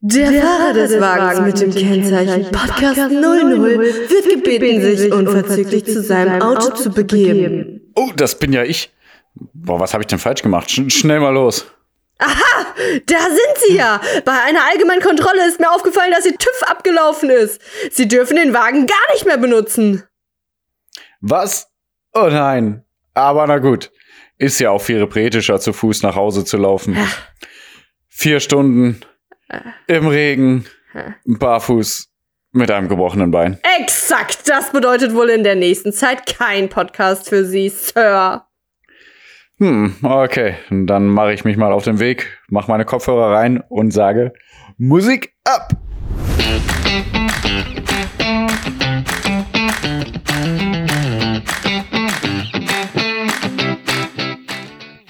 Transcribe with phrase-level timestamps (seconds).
[0.00, 6.02] Der, Der Fahrer des Wagens mit dem Kennzeichen Podcast 00 wird gebeten, sich unverzüglich zu
[6.02, 7.80] seinem Auto zu begeben.
[7.96, 8.92] Oh, das bin ja ich.
[9.34, 10.70] Boah, was habe ich denn falsch gemacht?
[10.70, 11.66] Sch schnell mal los.
[12.18, 12.66] Aha,
[13.06, 14.00] da sind Sie ja.
[14.24, 17.60] Bei einer allgemeinen Kontrolle ist mir aufgefallen, dass Ihr TÜV abgelaufen ist.
[17.90, 20.04] Sie dürfen den Wagen gar nicht mehr benutzen.
[21.20, 21.72] Was?
[22.14, 22.84] Oh nein.
[23.14, 23.90] Aber na gut.
[24.36, 26.96] Ist ja auch viel repretischer, zu Fuß nach Hause zu laufen.
[26.96, 27.18] Ach.
[28.06, 29.00] Vier Stunden
[29.86, 30.64] im Regen,
[31.24, 32.08] barfuß,
[32.52, 33.58] mit einem gebrochenen Bein.
[33.80, 38.44] Exakt, das bedeutet wohl in der nächsten Zeit kein Podcast für Sie, Sir.
[39.58, 43.90] Hm, okay, dann mache ich mich mal auf den Weg, mache meine Kopfhörer rein und
[43.90, 44.32] sage
[44.76, 45.72] Musik ab.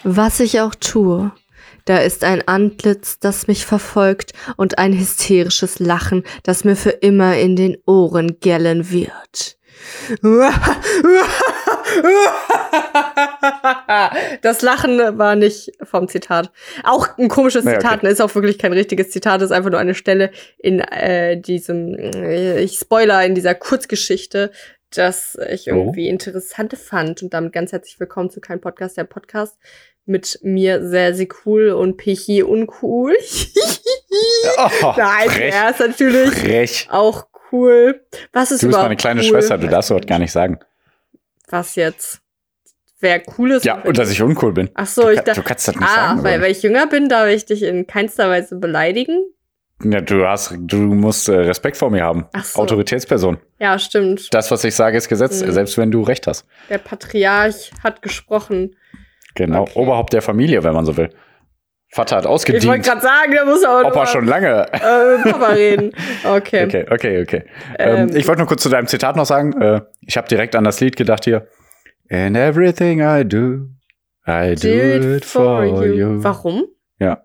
[0.05, 1.33] Was ich auch tue,
[1.89, 7.37] da ist ein Antlitz, das mich verfolgt und ein hysterisches Lachen, das mir für immer
[7.39, 9.57] in den Ohren gellen wird.
[14.43, 16.51] Das Lachen war nicht vom Zitat.
[16.85, 18.13] Auch ein komisches Zitat, nee, okay.
[18.13, 22.61] ist auch wirklich kein richtiges Zitat, ist einfach nur eine Stelle in äh, diesem, äh,
[22.61, 24.51] ich spoiler, in dieser Kurzgeschichte,
[24.91, 25.77] dass ich oh.
[25.77, 26.11] irgendwie oh.
[26.11, 27.23] interessant fand.
[27.23, 29.59] Und damit ganz herzlich willkommen zu Kein Podcast, der Podcast
[30.07, 33.15] mit mir sehr, sehr cool und Pichi uncool.
[34.57, 36.89] oh, Nein, frech, er ist natürlich frech.
[36.91, 38.01] auch cool.
[38.33, 39.27] Was ist du bist meine kleine cool?
[39.27, 40.59] Schwester, du darfst dort gar nicht sagen.
[41.51, 42.21] Was jetzt?
[43.01, 43.65] Wer cool ist?
[43.65, 44.71] Ja, und dass ich uncool bin.
[44.75, 45.41] Ach so, du, ich dachte.
[45.41, 46.25] Du kannst das nicht ah, sagen.
[46.25, 49.33] Weil, weil ich jünger bin, darf ich dich in keinster Weise beleidigen.
[49.85, 52.27] Ja, du hast, du musst äh, Respekt vor mir haben.
[52.33, 52.61] Ach so.
[52.61, 53.39] Autoritätsperson.
[53.61, 54.33] Ja, stimmt.
[54.35, 55.53] Das, was ich sage, ist Gesetz, mhm.
[55.53, 56.47] selbst wenn du recht hast.
[56.69, 58.75] Der Patriarch hat gesprochen.
[59.37, 59.73] Genau, okay.
[59.77, 61.11] Oberhaupt der Familie, wenn man so will.
[61.91, 62.65] Vater hat ausgedient.
[62.65, 64.67] Ich wollte gerade sagen, der muss aber Opa schon lange.
[64.73, 65.93] Äh, Papa reden.
[66.25, 66.65] Okay.
[66.65, 67.45] Okay, okay, okay.
[67.79, 69.59] Ähm, ähm, ich wollte nur kurz zu deinem Zitat noch sagen.
[69.61, 71.47] Äh, ich habe direkt an das Lied gedacht hier.
[72.09, 73.69] In everything I do,
[74.27, 75.83] I do, do it for you.
[75.85, 76.23] you.
[76.23, 76.65] Warum?
[76.99, 77.23] Ja.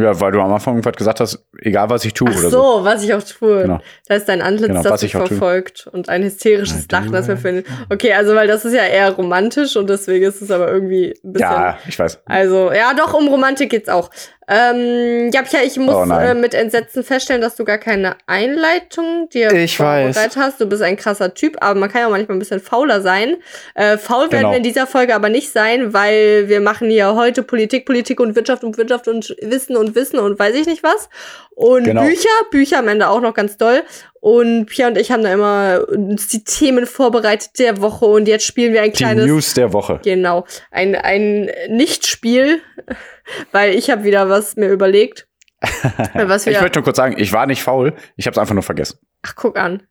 [0.00, 2.78] Ja, weil du am Anfang irgendwas gesagt hast, egal was ich tue Ach oder so.
[2.78, 2.84] so.
[2.84, 3.62] was ich auch tue.
[3.62, 3.80] Genau.
[4.06, 5.92] Da ist dein Antlitz, genau, das dich verfolgt tue.
[5.92, 7.64] und ein hysterisches Lachen, das wir finden.
[7.90, 11.32] Okay, also weil das ist ja eher romantisch und deswegen ist es aber irgendwie ein
[11.32, 11.50] bisschen.
[11.50, 12.20] Ja, ich weiß.
[12.24, 14.10] Also, ja, doch, um Romantik geht's auch.
[14.52, 19.52] Ähm, ja, ich muss oh äh, mit Entsetzen feststellen, dass du gar keine Einleitung dir
[19.52, 20.36] ich vorbereitet weiß.
[20.36, 20.60] hast.
[20.60, 23.36] Du bist ein krasser Typ, aber man kann ja manchmal ein bisschen fauler sein.
[23.76, 24.32] Äh, faul genau.
[24.32, 28.18] werden wir in dieser Folge aber nicht sein, weil wir machen hier heute Politik, Politik
[28.18, 31.08] und Wirtschaft und Wirtschaft und Wissen und Wissen und weiß ich nicht was.
[31.54, 32.02] Und genau.
[32.02, 33.82] Bücher, Bücher am Ende auch noch ganz doll.
[34.20, 38.44] Und Pia und ich haben da immer uns die Themen vorbereitet der Woche und jetzt
[38.44, 39.24] spielen wir ein kleines.
[39.24, 40.00] Die News der Woche.
[40.04, 40.46] Genau.
[40.70, 42.60] Ein, ein Nicht-Spiel,
[43.52, 45.26] weil ich habe wieder was mir überlegt.
[46.14, 48.54] was wir ich möchte nur kurz sagen, ich war nicht faul, ich habe es einfach
[48.54, 48.98] nur vergessen.
[49.22, 49.82] Ach, guck an.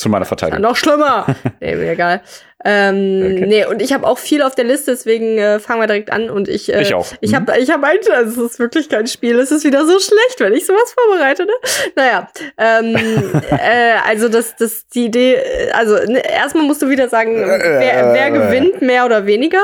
[0.00, 0.62] Zu meiner Verteidigung.
[0.62, 1.26] Ja, noch schlimmer.
[1.60, 2.22] nee, mir egal.
[2.64, 3.46] Ähm, okay.
[3.46, 6.30] Nee, und ich habe auch viel auf der Liste, deswegen äh, fangen wir direkt an.
[6.30, 7.06] Und ich, äh, ich auch.
[7.20, 9.38] Ich habe ich hab ein, also es ist wirklich kein Spiel.
[9.38, 11.44] Es ist wieder so schlecht, wenn ich sowas vorbereite.
[11.44, 11.52] Ne?
[11.96, 12.96] Naja, ähm,
[13.50, 18.14] äh, also das, das, die Idee, äh, also ne, erstmal musst du wieder sagen, wer,
[18.14, 19.60] wer gewinnt, mehr oder weniger?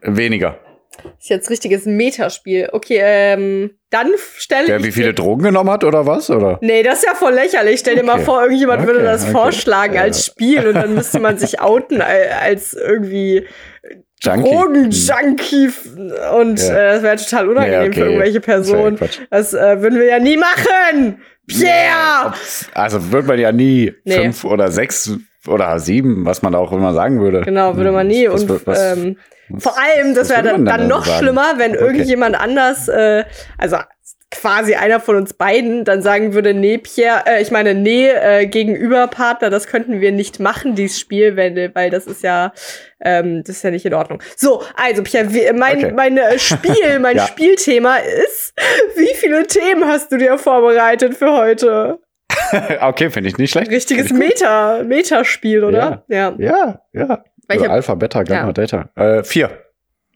[0.00, 0.60] Weniger.
[1.18, 2.68] Ist jetzt richtiges Metaspiel.
[2.72, 4.84] Okay, ähm, dann stelle Der ich.
[4.84, 6.30] wie viele Drogen genommen hat oder was?
[6.30, 6.58] Oder?
[6.60, 7.80] Nee, das ist ja voll lächerlich.
[7.80, 8.18] Stell dir okay.
[8.18, 9.32] mal vor, irgendjemand okay, würde das okay.
[9.32, 13.46] vorschlagen als Spiel und dann müsste man sich outen als irgendwie
[14.22, 15.70] Drogenjunkie
[16.38, 16.74] und ja.
[16.74, 18.98] äh, das wäre total unangenehm ja, für irgendwelche Personen.
[19.30, 21.22] Das äh, würden wir ja nie machen!
[21.46, 21.68] Pierre!
[21.68, 22.34] Ja,
[22.72, 24.14] also würde man ja nie nee.
[24.14, 25.10] fünf oder sechs
[25.46, 27.42] oder sieben, was man auch immer sagen würde.
[27.42, 28.28] Genau, würde man nie.
[28.28, 29.16] Was, und was, ähm,
[29.58, 31.18] vor allem, das wäre dann, dann noch sagen?
[31.18, 31.84] schlimmer, wenn okay.
[31.84, 33.24] irgendjemand anders, äh,
[33.58, 33.76] also
[34.30, 38.46] quasi einer von uns beiden, dann sagen würde, nee, Pierre, äh, ich meine, nee, äh,
[38.46, 42.52] Gegenüberpartner, das könnten wir nicht machen, dieses Spiel, wenn, weil das ist ja,
[43.00, 44.20] ähm, das ist ja nicht in Ordnung.
[44.36, 45.92] So, also Pierre, wie, mein, okay.
[45.94, 47.26] mein äh, Spiel, mein ja.
[47.26, 48.54] Spielthema ist,
[48.96, 52.00] wie viele Themen hast du dir vorbereitet für heute?
[52.80, 53.70] okay, finde ich nicht schlecht.
[53.70, 56.04] Richtiges Meta, Metaspiel, oder?
[56.08, 56.80] Ja, ja, ja.
[56.92, 57.24] ja.
[57.48, 58.52] Also Alpha, Beta, Gamma, ja.
[58.52, 58.88] Delta.
[58.96, 59.50] Äh, vier.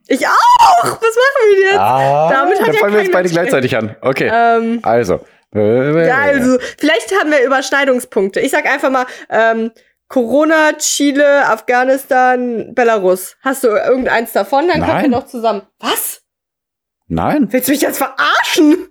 [0.07, 0.83] Ich auch!
[0.83, 1.77] Was machen wir jetzt?
[1.77, 3.95] Ah, Damit hat dann ja fangen wir jetzt beide gleichzeitig an.
[4.01, 4.29] Okay.
[4.33, 5.19] Ähm, also.
[5.53, 8.39] Ja, also, vielleicht haben wir Überschneidungspunkte.
[8.39, 9.71] Ich sag einfach mal, ähm,
[10.07, 13.35] Corona, Chile, Afghanistan, Belarus.
[13.41, 14.67] Hast du irgendeins davon?
[14.67, 14.89] Dann Nein.
[14.89, 15.61] kommen wir noch zusammen.
[15.79, 16.21] Was?
[17.07, 17.47] Nein.
[17.51, 18.89] Willst du mich jetzt verarschen?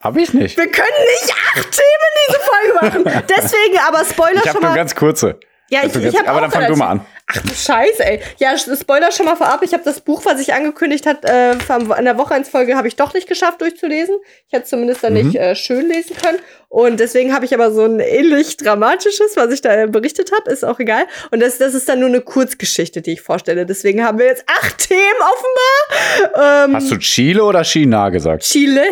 [0.00, 0.56] Hab ich nicht.
[0.56, 0.88] Wir können
[1.20, 3.24] nicht acht Themen diese Folge machen.
[3.28, 4.68] Deswegen aber Spoiler ich schon mal.
[4.68, 5.38] Hab nur ganz kurze.
[5.72, 7.06] Ja, ich, ich habe Aber dann fang du mal an.
[7.26, 8.20] Ach du Scheiße, ey.
[8.36, 9.62] Ja, Spoiler schon mal vorab.
[9.62, 12.88] Ich habe das Buch, was ich angekündigt hat, äh, in der Woche 1 Folge habe
[12.88, 14.16] ich doch nicht geschafft durchzulesen.
[14.48, 15.28] Ich hätte zumindest dann mhm.
[15.28, 16.38] nicht äh, schön lesen können.
[16.68, 20.50] Und deswegen habe ich aber so ein ähnlich dramatisches, was ich da äh, berichtet habe,
[20.50, 21.04] ist auch egal.
[21.30, 23.64] Und das, das ist dann nur eine Kurzgeschichte, die ich vorstelle.
[23.64, 26.66] Deswegen haben wir jetzt acht Themen offenbar.
[26.66, 28.42] Ähm, Hast du Chile oder China gesagt?
[28.42, 28.84] Chile.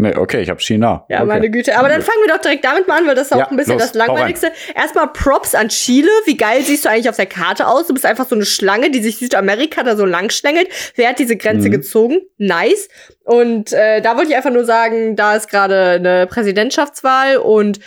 [0.00, 1.04] Nee, okay, ich habe China.
[1.08, 1.26] Ja, okay.
[1.26, 1.76] meine Güte.
[1.76, 3.56] Aber dann fangen wir doch direkt damit mal an, weil das ist auch ja, ein
[3.56, 4.52] bisschen los, das Langweiligste.
[4.72, 6.08] Erstmal Props an Chile.
[6.24, 7.88] Wie geil siehst du eigentlich auf der Karte aus?
[7.88, 10.68] Du bist einfach so eine Schlange, die sich Südamerika da so lang schlängelt.
[10.94, 11.72] Wer hat diese Grenze mhm.
[11.72, 12.20] gezogen?
[12.36, 12.88] Nice.
[13.24, 17.80] Und äh, da wollte ich einfach nur sagen, da ist gerade eine Präsidentschaftswahl und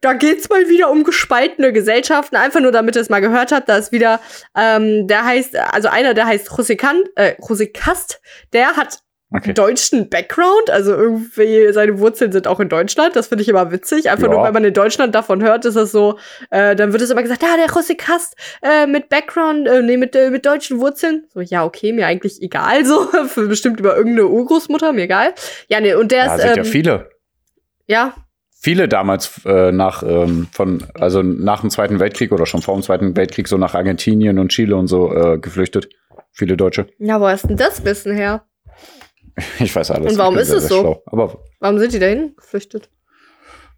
[0.00, 2.36] da geht's mal wieder um gespaltene Gesellschaften.
[2.36, 4.20] Einfach nur, damit ihr es mal gehört habt, da ist wieder,
[4.56, 8.20] ähm, der heißt, also einer, der heißt Can, äh, José Cast,
[8.52, 9.00] der hat
[9.32, 9.52] okay.
[9.52, 10.70] deutschen Background.
[10.70, 13.16] Also irgendwie seine Wurzeln sind auch in Deutschland.
[13.16, 14.10] Das finde ich immer witzig.
[14.10, 14.32] Einfach ja.
[14.32, 16.18] nur, wenn man in Deutschland davon hört, ist das so,
[16.50, 19.82] äh, dann wird es immer gesagt, ja, ah, der José Kast äh, mit Background, äh,
[19.82, 21.26] nee, mit, äh, mit deutschen Wurzeln.
[21.32, 23.08] So, ja, okay, mir eigentlich egal, so.
[23.48, 25.34] Bestimmt über irgendeine Urgroßmutter, mir egal.
[25.68, 26.42] Ja, nee, und der ja, ist.
[26.42, 27.10] Sind ähm, ja viele.
[27.86, 28.14] Ja,
[28.60, 32.82] viele damals äh, nach ähm, von also nach dem Zweiten Weltkrieg oder schon vor dem
[32.82, 35.88] Zweiten Weltkrieg so nach Argentinien und Chile und so äh, geflüchtet.
[36.32, 36.86] Viele Deutsche.
[36.98, 38.47] Ja, wo hast denn das Wissen her?
[39.58, 40.12] Ich weiß alles.
[40.12, 41.02] Und warum ist es so?
[41.06, 42.90] Aber warum sind die dahin geflüchtet?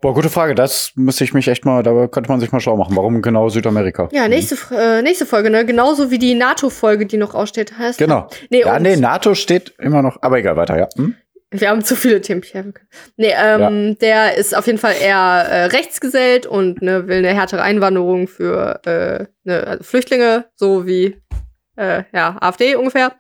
[0.01, 0.55] Boah, gute Frage.
[0.55, 2.97] Das müsste ich mich echt mal, da könnte man sich mal schlau machen.
[2.97, 4.09] Warum genau Südamerika?
[4.13, 4.79] Ja, nächste, mhm.
[4.79, 5.67] äh, nächste Folge, ne?
[5.67, 7.77] Genauso wie die NATO-Folge, die noch aussteht.
[7.79, 8.29] Heißt genau.
[8.49, 10.89] Nee, ja, nee, NATO steht immer noch, aber egal, weiter, ja.
[10.97, 11.17] Hm?
[11.53, 12.43] Wir haben zu viele Themen.
[13.17, 13.95] Nee, ähm, ja.
[13.95, 18.81] der ist auf jeden Fall eher äh, rechtsgesellt und ne, will eine härtere Einwanderung für
[18.87, 21.21] äh, ne, also Flüchtlinge, so wie
[21.77, 23.13] äh, ja, AfD ungefähr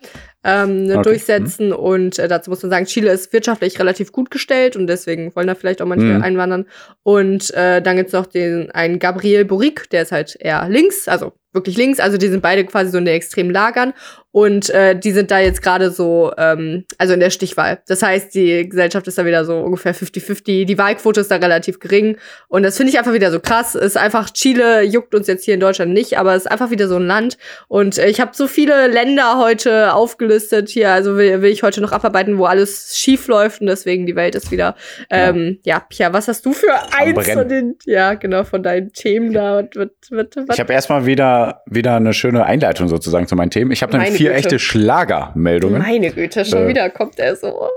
[0.44, 1.02] ähm, okay.
[1.02, 1.68] durchsetzen.
[1.68, 1.74] Mhm.
[1.74, 5.46] Und äh, dazu muss man sagen, Chile ist wirtschaftlich relativ gut gestellt und deswegen wollen
[5.46, 6.22] da vielleicht auch manche mhm.
[6.22, 6.66] einwandern.
[7.02, 11.32] Und äh, dann gibt's noch den einen Gabriel Boric, der ist halt eher links, also
[11.52, 12.00] wirklich links.
[12.00, 13.92] Also die sind beide quasi so in den extremen Lagern.
[14.32, 17.80] Und äh, die sind da jetzt gerade so, ähm, also in der Stichwahl.
[17.88, 20.66] Das heißt, die Gesellschaft ist da wieder so ungefähr 50-50.
[20.66, 22.16] Die Wahlquote ist da relativ gering.
[22.48, 23.74] Und das finde ich einfach wieder so krass.
[23.74, 26.86] Ist einfach, Chile juckt uns jetzt hier in Deutschland nicht, aber es ist einfach wieder
[26.86, 27.38] so ein Land.
[27.66, 30.90] Und äh, ich habe so viele Länder heute aufgelistet hier.
[30.90, 34.36] Also will, will ich heute noch abarbeiten, wo alles schief läuft und deswegen die Welt
[34.36, 34.76] ist wieder.
[35.10, 38.92] Ähm, ja, ja Pia, was hast du für eins von den, ja, genau, von deinen
[38.92, 39.58] Themen da?
[39.58, 43.72] Und, und, und, ich habe erstmal wieder, wieder eine schöne Einleitung sozusagen zu meinen Themen.
[43.72, 44.38] Ich habe nämlich vier Güte.
[44.38, 45.80] echte Schlagermeldungen.
[45.80, 47.68] Meine Güte, schon äh, wieder kommt er so.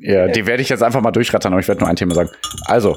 [0.00, 2.30] Ja, die werde ich jetzt einfach mal durchrattern, aber ich werde nur ein Thema sagen.
[2.66, 2.96] Also,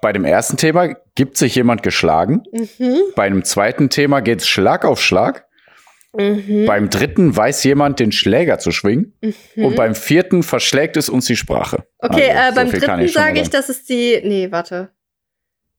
[0.00, 2.42] bei dem ersten Thema gibt sich jemand geschlagen.
[2.52, 2.98] Mhm.
[3.14, 5.46] Bei einem zweiten Thema geht es Schlag auf Schlag.
[6.14, 6.66] Mhm.
[6.66, 9.14] Beim dritten weiß jemand, den Schläger zu schwingen.
[9.22, 9.64] Mhm.
[9.64, 11.86] Und beim vierten verschlägt es uns die Sprache.
[11.98, 14.20] Okay, also, äh, beim so dritten sage ich, dass es die.
[14.24, 14.90] Nee, warte.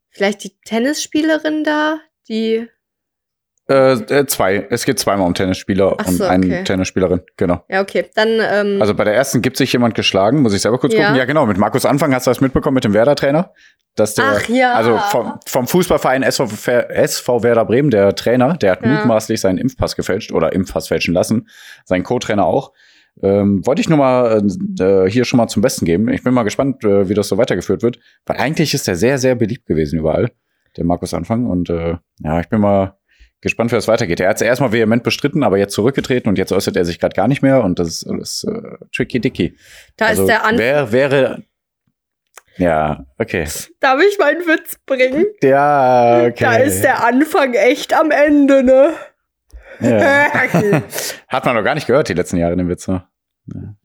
[0.09, 2.67] Vielleicht die Tennisspielerin da, die
[3.69, 4.67] äh, äh, zwei.
[4.69, 6.63] Es geht zweimal um Tennisspieler so, und eine okay.
[6.65, 7.63] Tennisspielerin, genau.
[7.69, 8.05] Ja, okay.
[8.13, 11.01] Dann, ähm, Also bei der ersten gibt sich jemand geschlagen, muss ich selber kurz ja.
[11.01, 11.15] gucken.
[11.15, 13.53] Ja, genau, mit Markus Anfang hast du das mitbekommen mit dem Werder-Trainer.
[13.95, 14.73] Dass der, Ach ja.
[14.73, 18.89] Also vom, vom Fußballverein SV, SV Werder Bremen, der Trainer, der hat ja.
[18.89, 21.47] mutmaßlich seinen Impfpass gefälscht oder Impfpass fälschen lassen.
[21.85, 22.73] Sein Co-Trainer auch.
[23.21, 24.41] Ähm, wollte ich nur mal
[24.79, 26.09] äh, hier schon mal zum Besten geben.
[26.09, 27.99] Ich bin mal gespannt, äh, wie das so weitergeführt wird.
[28.25, 30.31] Weil eigentlich ist er sehr, sehr beliebt gewesen überall,
[30.75, 31.45] der Markus Anfang.
[31.45, 32.97] Und äh, ja, ich bin mal
[33.43, 34.19] gespannt, wie das weitergeht.
[34.19, 37.15] Er hat es erstmal vehement bestritten, aber jetzt zurückgetreten und jetzt äußert er sich gerade
[37.15, 39.57] gar nicht mehr und das ist alles äh, tricky dicky.
[39.97, 40.57] Da also, ist der Anfang.
[40.57, 41.43] Wer wäre.
[42.57, 43.47] Ja, okay.
[43.79, 45.25] Darf ich meinen Witz bringen?
[45.41, 46.43] Ja, okay.
[46.43, 48.93] Da ist der Anfang echt am Ende, ne?
[49.79, 50.31] Ja.
[51.27, 52.87] Hat man noch gar nicht gehört, die letzten Jahre, den Witz.
[52.87, 53.07] Ne?
[53.47, 53.75] Ja.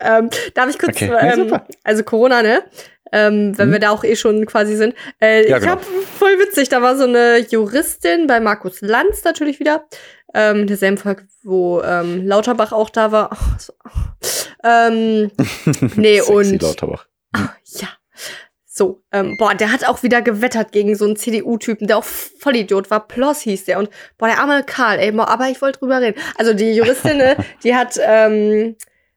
[0.00, 1.10] Ähm, darf ich kurz, okay.
[1.20, 2.62] ähm, also Corona, ne?
[3.14, 3.72] Ähm, wenn mhm.
[3.72, 4.94] wir da auch eh schon quasi sind.
[5.20, 5.76] Äh, ja, ich genau.
[5.76, 5.84] habe
[6.18, 9.86] voll witzig, da war so eine Juristin bei Markus Lanz natürlich wieder.
[10.34, 13.30] Ähm, derselben Folge, wo ähm, Lauterbach auch da war.
[13.32, 13.72] Oh, so.
[14.64, 15.30] ähm,
[15.94, 16.60] nee, und.
[16.60, 17.06] Lauterbach.
[17.36, 17.40] Oh,
[17.78, 17.88] ja.
[18.66, 22.90] So, ähm, boah, der hat auch wieder gewettert gegen so einen CDU-Typen, der auch Vollidiot
[22.90, 23.06] war.
[23.06, 23.78] Ploss hieß der.
[23.78, 26.20] Und boah, der arme Karl, ey, aber ich wollte drüber reden.
[26.36, 28.74] Also die Juristin, ne, die hat, ähm,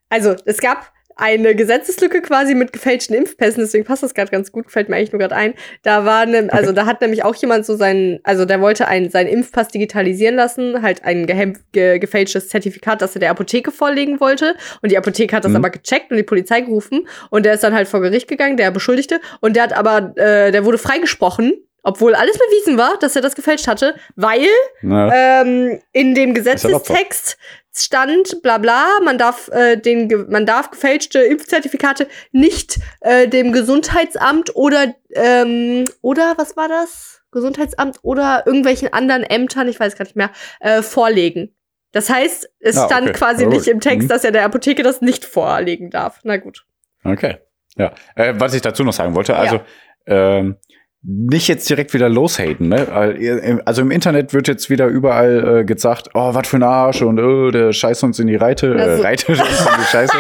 [0.10, 4.72] also es gab eine Gesetzeslücke quasi mit gefälschten Impfpässen, deswegen passt das gerade ganz gut,
[4.72, 5.54] fällt mir eigentlich nur gerade ein.
[5.84, 9.10] Da war ne, also da hat nämlich auch jemand so seinen, also der wollte einen,
[9.10, 14.56] seinen Impfpass digitalisieren lassen, halt ein ge gefälschtes Zertifikat, das er der Apotheke vorlegen wollte.
[14.82, 15.58] Und die Apotheke hat das mhm.
[15.58, 18.72] aber gecheckt und die Polizei gerufen und der ist dann halt vor Gericht gegangen, der
[18.72, 21.54] Beschuldigte, und der hat aber, äh, der wurde freigesprochen
[21.88, 24.46] obwohl alles bewiesen war, dass er das gefälscht hatte, weil
[24.84, 27.38] ähm, in dem Gesetzestext
[27.74, 34.54] stand, bla bla, man darf, äh, den, man darf gefälschte Impfzertifikate nicht äh, dem Gesundheitsamt
[34.54, 37.22] oder, ähm, oder was war das?
[37.32, 41.56] Gesundheitsamt oder irgendwelchen anderen Ämtern, ich weiß gar nicht mehr, äh, vorlegen.
[41.94, 44.08] Das heißt, es ah, stand quasi oh, nicht im Text, mhm.
[44.10, 46.20] dass er der Apotheke das nicht vorlegen darf.
[46.24, 46.66] Na gut.
[47.06, 47.38] Okay.
[47.78, 47.94] Ja.
[48.16, 50.38] Äh, was ich dazu noch sagen wollte, also ja.
[50.38, 50.58] ähm,
[51.10, 53.62] nicht jetzt direkt wieder loshaten, ne?
[53.64, 57.18] Also im Internet wird jetzt wieder überall äh, gesagt, oh, was für ein Arsch und
[57.18, 59.02] oh, der scheißt uns in die Reite, also.
[59.02, 59.46] äh, Reite uns in
[59.80, 60.18] die Scheiße.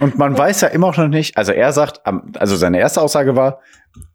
[0.00, 2.00] und man weiß ja immer noch nicht, also er sagt,
[2.38, 3.60] also seine erste Aussage war,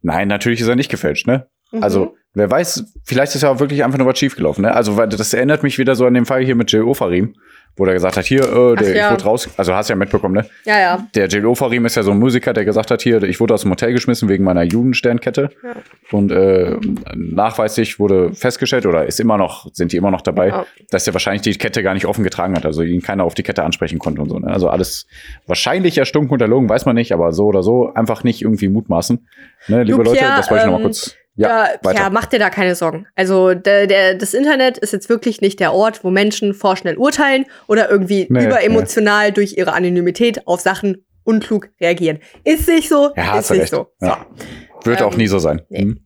[0.02, 1.48] nein, natürlich ist er nicht gefälscht, ne?
[1.72, 1.84] Mhm.
[1.84, 4.74] Also wer weiß, vielleicht ist ja auch wirklich einfach nur was schiefgelaufen, ne?
[4.74, 7.34] Also das erinnert mich wieder so an den Fall hier mit Jill Ofarim
[7.78, 9.06] wo der gesagt hat, hier, äh, der, ja.
[9.06, 10.46] ich wurde raus, also hast ja mitbekommen, ne?
[10.66, 11.08] Ja, ja.
[11.14, 13.62] Der Jill Ofarim ist ja so ein Musiker, der gesagt hat, hier, ich wurde aus
[13.62, 15.52] dem Hotel geschmissen wegen meiner Judensternkette.
[15.64, 15.76] Ja.
[16.12, 16.76] Und äh,
[17.16, 20.66] nachweislich wurde festgestellt, oder ist immer noch, sind die immer noch dabei, ja.
[20.90, 23.44] dass er wahrscheinlich die Kette gar nicht offen getragen hat, also ihn keiner auf die
[23.44, 24.40] Kette ansprechen konnte und so.
[24.40, 24.48] Ne?
[24.48, 25.06] Also alles
[25.46, 29.28] wahrscheinlich erstunken und erlogen, weiß man nicht, aber so oder so, einfach nicht irgendwie mutmaßen.
[29.68, 32.26] Ne, liebe Lucia, Leute, das wollte ich ähm, noch mal kurz ja, da, ja, mach
[32.26, 33.08] dir da keine Sorgen.
[33.16, 37.46] Also der, der, das Internet ist jetzt wirklich nicht der Ort, wo Menschen vorschnell urteilen
[37.68, 39.34] oder irgendwie nee, überemotional nee.
[39.34, 42.20] durch ihre Anonymität auf Sachen unklug reagieren.
[42.44, 43.72] Ist nicht so, ja, ist nicht recht.
[43.72, 43.88] so.
[44.02, 44.26] Ja.
[44.36, 44.90] so.
[44.90, 45.62] Wird ähm, auch nie so sein.
[45.70, 45.82] Nee.
[45.82, 46.00] Hm.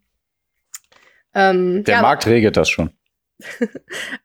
[1.34, 2.90] Ähm, der ja, Markt regelt das schon.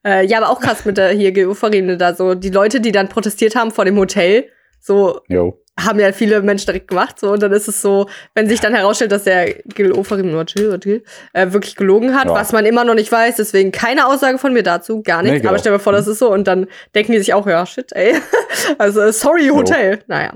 [0.04, 2.34] äh, ja, aber auch krass mit der hier Geofarine da so.
[2.34, 6.66] Die Leute, die dann protestiert haben vor dem Hotel, so jo haben ja viele Menschen
[6.66, 7.21] direkt gemacht.
[7.21, 11.52] So, und dann ist es so, wenn sich dann herausstellt, dass der Gil Oferim äh,
[11.52, 12.33] wirklich gelogen hat, ja.
[12.33, 15.42] was man immer noch nicht weiß, deswegen keine Aussage von mir dazu, gar nichts.
[15.42, 16.33] Nee, aber stell dir vor, das ist so.
[16.33, 18.14] Und dann denken die sich auch, ja, shit, ey.
[18.78, 20.00] also, sorry, Hotel.
[20.06, 20.33] Naja.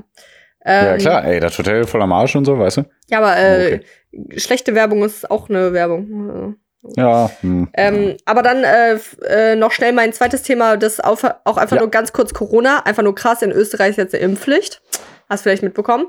[0.64, 2.82] Ähm, ja, klar, ey, das Hotel voller Marsch und so, weißt du?
[3.08, 3.80] Ja, aber äh,
[4.12, 4.38] okay.
[4.38, 6.56] schlechte Werbung ist auch eine Werbung.
[6.96, 7.30] Ja.
[7.40, 7.68] Hm.
[7.74, 11.82] Ähm, aber dann äh, äh, noch schnell mein zweites Thema, das auf, auch einfach ja.
[11.82, 12.80] nur ganz kurz Corona.
[12.84, 14.82] Einfach nur krass, in Österreich ist jetzt eine Impfpflicht.
[15.30, 16.08] Hast du vielleicht mitbekommen?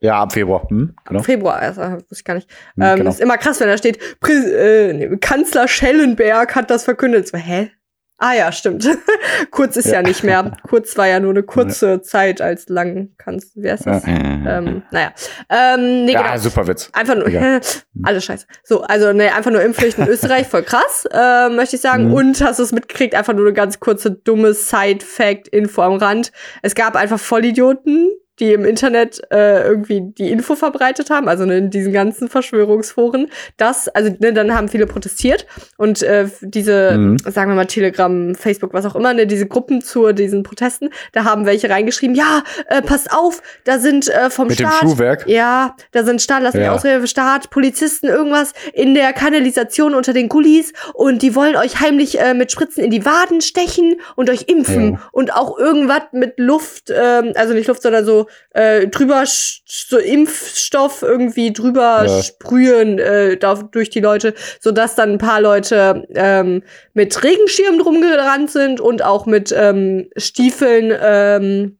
[0.00, 0.66] Ja, ab Februar.
[0.68, 1.20] Hm, genau.
[1.20, 2.50] Ab Februar, also wusste ich gar nicht.
[2.74, 3.10] Hm, ähm, genau.
[3.10, 7.28] Ist immer krass, wenn da steht, Prä äh, nee, Kanzler Schellenberg hat das verkündet.
[7.28, 7.70] So, hä?
[8.18, 8.88] Ah ja, stimmt.
[9.50, 9.94] Kurz ist ja.
[9.94, 10.02] ja.
[10.02, 10.52] nicht mehr.
[10.68, 12.02] Kurz war ja nur eine kurze ja.
[12.02, 13.52] Zeit als lang kannst.
[13.56, 14.06] Wer ist das?
[14.06, 14.12] Ja.
[14.12, 15.12] Ähm, naja.
[15.48, 16.38] Ähm, nee, ja, genau.
[16.38, 16.88] super Witz.
[16.92, 17.26] Einfach nur,
[18.04, 18.46] alles scheiße.
[18.62, 22.08] So, also nee, einfach nur Impfpflicht in Österreich, voll krass, äh, möchte ich sagen.
[22.08, 22.14] Mhm.
[22.14, 26.30] Und hast du es mitgekriegt, einfach nur eine ganz kurze dumme Side-Fact-Info am Rand.
[26.62, 28.08] Es gab einfach Vollidioten,
[28.40, 33.88] die im Internet äh, irgendwie die Info verbreitet haben, also in diesen ganzen Verschwörungsforen, dass,
[33.88, 35.46] also ne, dann haben viele protestiert
[35.76, 37.18] und äh, diese, mhm.
[37.18, 41.24] sagen wir mal, Telegram, Facebook, was auch immer, ne, diese Gruppen zu diesen Protesten, da
[41.24, 44.82] haben welche reingeschrieben, ja, äh, passt auf, da sind äh, vom Mit Staat.
[44.82, 45.28] Dem Schuhwerk?
[45.28, 46.74] Ja, da sind Staat, lass mich ja.
[46.74, 52.18] ausreden, Staat, Polizisten, irgendwas in der Kanalisation unter den Gullis und die wollen euch heimlich
[52.18, 55.00] äh, mit Spritzen in die Waden stechen und euch impfen ja.
[55.12, 61.02] und auch irgendwas mit Luft, ähm, also nicht Luft, sondern so äh, drüber so Impfstoff
[61.02, 62.22] irgendwie drüber ja.
[62.22, 66.62] sprühen äh, da, durch die Leute, so dass dann ein paar Leute ähm,
[66.94, 71.78] mit Regenschirmen rumgerannt sind und auch mit ähm, Stiefeln ähm,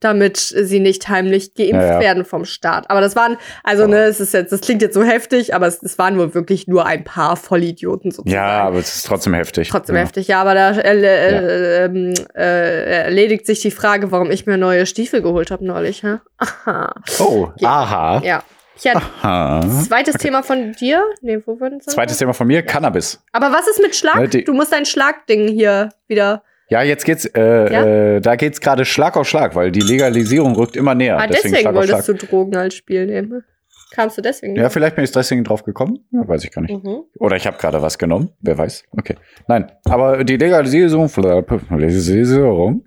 [0.00, 2.00] damit sie nicht heimlich geimpft ja, ja.
[2.00, 2.90] werden vom Staat.
[2.90, 3.88] Aber das waren, also oh.
[3.88, 6.68] ne, es ist jetzt, das klingt jetzt so heftig, aber es, es waren wohl wirklich
[6.68, 8.34] nur ein paar Vollidioten sozusagen.
[8.34, 9.70] Ja, aber es ist trotzdem heftig.
[9.70, 10.02] Trotzdem ja.
[10.02, 14.58] heftig, ja, aber da äh, äh, ähm, äh, erledigt sich die Frage, warum ich mir
[14.58, 16.02] neue Stiefel geholt habe neulich.
[16.02, 16.18] Hä?
[16.36, 16.94] Aha.
[17.18, 18.20] Oh, aha.
[18.22, 18.42] Ja.
[18.82, 21.02] Ja, zweites Thema von dir?
[21.22, 23.22] Nee, wo würden Zweites Thema von mir, Cannabis.
[23.32, 24.16] Aber was ist mit Schlag?
[24.16, 27.84] Ne, du musst dein Schlagding hier wieder ja, jetzt geht's, äh, ja?
[28.16, 31.18] äh, da geht's gerade Schlag auf Schlag, weil die Legalisierung rückt immer näher.
[31.18, 33.44] Ah, deswegen, deswegen wolltest du Drogen als Spiel nehmen.
[33.92, 34.56] Kamst du deswegen?
[34.56, 36.00] Ja, vielleicht bin ich deswegen drauf gekommen.
[36.10, 36.84] Ja, weiß ich gar nicht.
[36.84, 37.04] Mhm.
[37.18, 38.30] Oder ich habe gerade was genommen.
[38.40, 38.84] Wer weiß.
[38.90, 39.14] Okay.
[39.46, 42.84] Nein, aber die Legalisierung, Legalisierung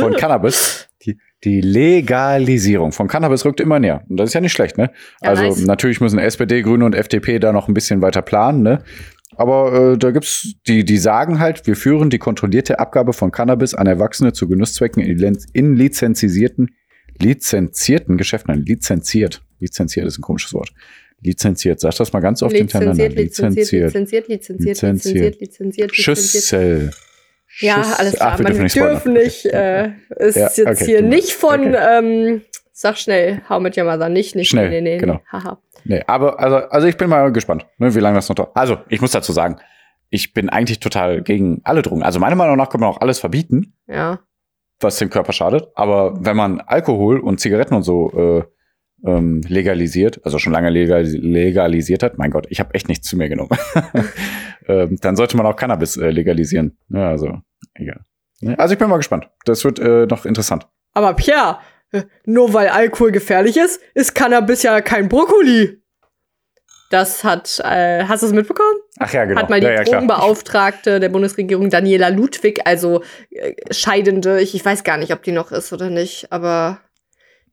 [0.00, 4.02] von Cannabis, die, die Legalisierung von Cannabis rückt immer näher.
[4.08, 4.90] Und das ist ja nicht schlecht, ne?
[5.22, 5.64] Ja, also nice.
[5.64, 8.82] natürlich müssen SPD, Grüne und FDP da noch ein bisschen weiter planen, ne?
[9.36, 13.74] Aber äh, da gibt's die, die sagen halt, wir führen die kontrollierte Abgabe von Cannabis
[13.74, 16.74] an Erwachsene zu Genusszwecken in, in lizenzierten,
[17.18, 18.54] lizenzierten Geschäften.
[18.54, 19.42] Nein, lizenziert.
[19.60, 20.72] Lizenziert ist ein komisches Wort.
[21.20, 21.80] Lizenziert.
[21.80, 23.08] Sag das mal ganz oft hintereinander.
[23.08, 26.90] Lizenziert, lizenziert, lizenziert, lizenziert, lizenziert, Schüssel.
[27.60, 28.38] Ja, alles klar.
[28.38, 34.08] Wir dürfen nicht, äh, ist jetzt hier nicht von, ähm, sag schnell, hau mit Yamada,
[34.08, 35.20] nicht, nicht, schnell, nee, nee, nee, genau.
[35.30, 35.60] haha.
[35.84, 38.56] Nee, aber also, also ich bin mal gespannt, ne, wie lange das noch dauert.
[38.56, 39.56] Also, ich muss dazu sagen,
[40.10, 42.02] ich bin eigentlich total gegen alle Drogen.
[42.02, 43.74] Also meiner Meinung nach kann man auch alles verbieten.
[43.86, 44.20] Ja.
[44.80, 45.68] Was dem Körper schadet.
[45.74, 48.44] Aber wenn man Alkohol und Zigaretten und so äh,
[49.04, 53.16] ähm, legalisiert, also schon lange legal, legalisiert hat, mein Gott, ich habe echt nichts zu
[53.16, 53.50] mir genommen.
[54.68, 56.78] ähm, dann sollte man auch Cannabis äh, legalisieren.
[56.88, 57.38] Ja, also,
[57.74, 58.04] egal.
[58.56, 59.28] Also ich bin mal gespannt.
[59.44, 60.68] Das wird äh, noch interessant.
[60.92, 61.58] Aber Pierre,
[62.24, 65.80] nur weil Alkohol gefährlich ist, ist Cannabis ja kein Brokkoli.
[66.90, 68.78] Das hat, äh, hast du es mitbekommen?
[69.00, 69.40] Ach ja, genau.
[69.40, 74.64] Hat mal die ja, ja, Drogenbeauftragte der Bundesregierung Daniela Ludwig, also äh, Scheidende, ich, ich
[74.64, 76.80] weiß gar nicht, ob die noch ist oder nicht, aber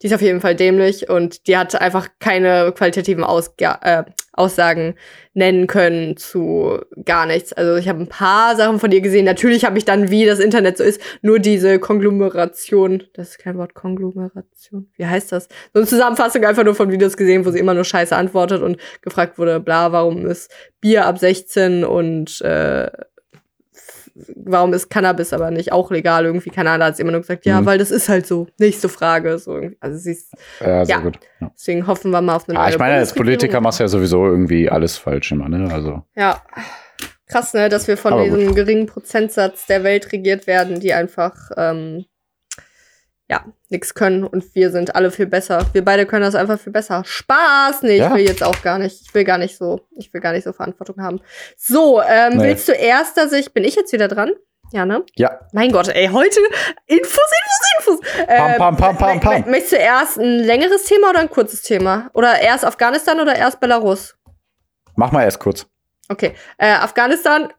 [0.02, 4.04] die ist auf jeden Fall dämlich und die hat einfach keine qualitativen Ausga äh,
[4.34, 4.96] Aussagen
[5.34, 7.54] nennen können zu gar nichts.
[7.54, 9.26] Also ich habe ein paar Sachen von ihr gesehen.
[9.26, 13.04] Natürlich habe ich dann, wie das Internet so ist, nur diese Konglomeration.
[13.14, 14.90] Das ist kein Wort, Konglomeration.
[14.96, 15.48] Wie heißt das?
[15.74, 18.78] So eine Zusammenfassung einfach nur von Videos gesehen, wo sie immer nur Scheiße antwortet und
[19.02, 22.90] gefragt wurde, bla, warum ist Bier ab 16 und äh,
[24.36, 26.26] warum ist Cannabis aber nicht auch legal?
[26.26, 27.66] Irgendwie, Ahnung, hat sie immer nur gesagt, ja, mhm.
[27.66, 28.48] weil das ist halt so.
[28.58, 29.38] Nächste Frage.
[29.40, 31.02] So Also sie ist, ja, sehr ja.
[31.02, 31.20] gut.
[31.40, 31.52] Ja.
[31.56, 33.88] Deswegen hoffen wir mal auf eine ah, neue Ich meine, als Politiker machst du ja
[33.88, 35.74] sowieso irgendwie alles falsch immer, ne?
[35.74, 36.04] Also.
[36.16, 36.42] Ja.
[37.28, 38.56] Krass, ne, dass wir von aber diesem gut.
[38.56, 42.06] geringen Prozentsatz der Welt regiert werden, die einfach ähm,
[43.32, 45.66] ja, nichts können und wir sind alle viel besser.
[45.72, 47.04] Wir beide können das einfach viel besser.
[47.06, 47.82] Spaß!
[47.84, 48.08] Nee, ja.
[48.08, 49.02] ich will jetzt auch gar nicht.
[49.02, 51.22] Ich will gar nicht so, ich will gar nicht so Verantwortung haben.
[51.56, 52.44] So, ähm, nee.
[52.44, 54.32] willst du erst, dass ich, bin ich jetzt wieder dran?
[54.74, 55.06] Ja, ne?
[55.16, 55.40] Ja.
[55.54, 56.42] Mein Gott, ey, heute
[56.88, 57.32] Infos,
[57.78, 58.28] Infos, Infos.
[58.28, 59.50] Pam, pam, pam, pam, pam.
[59.50, 62.10] Möchtest du erst ein längeres Thema oder ein kurzes Thema?
[62.14, 64.14] Oder erst Afghanistan oder erst Belarus?
[64.98, 65.66] Mach mal erst kurz.
[66.10, 66.34] Okay.
[66.58, 67.54] Äh, Afghanistan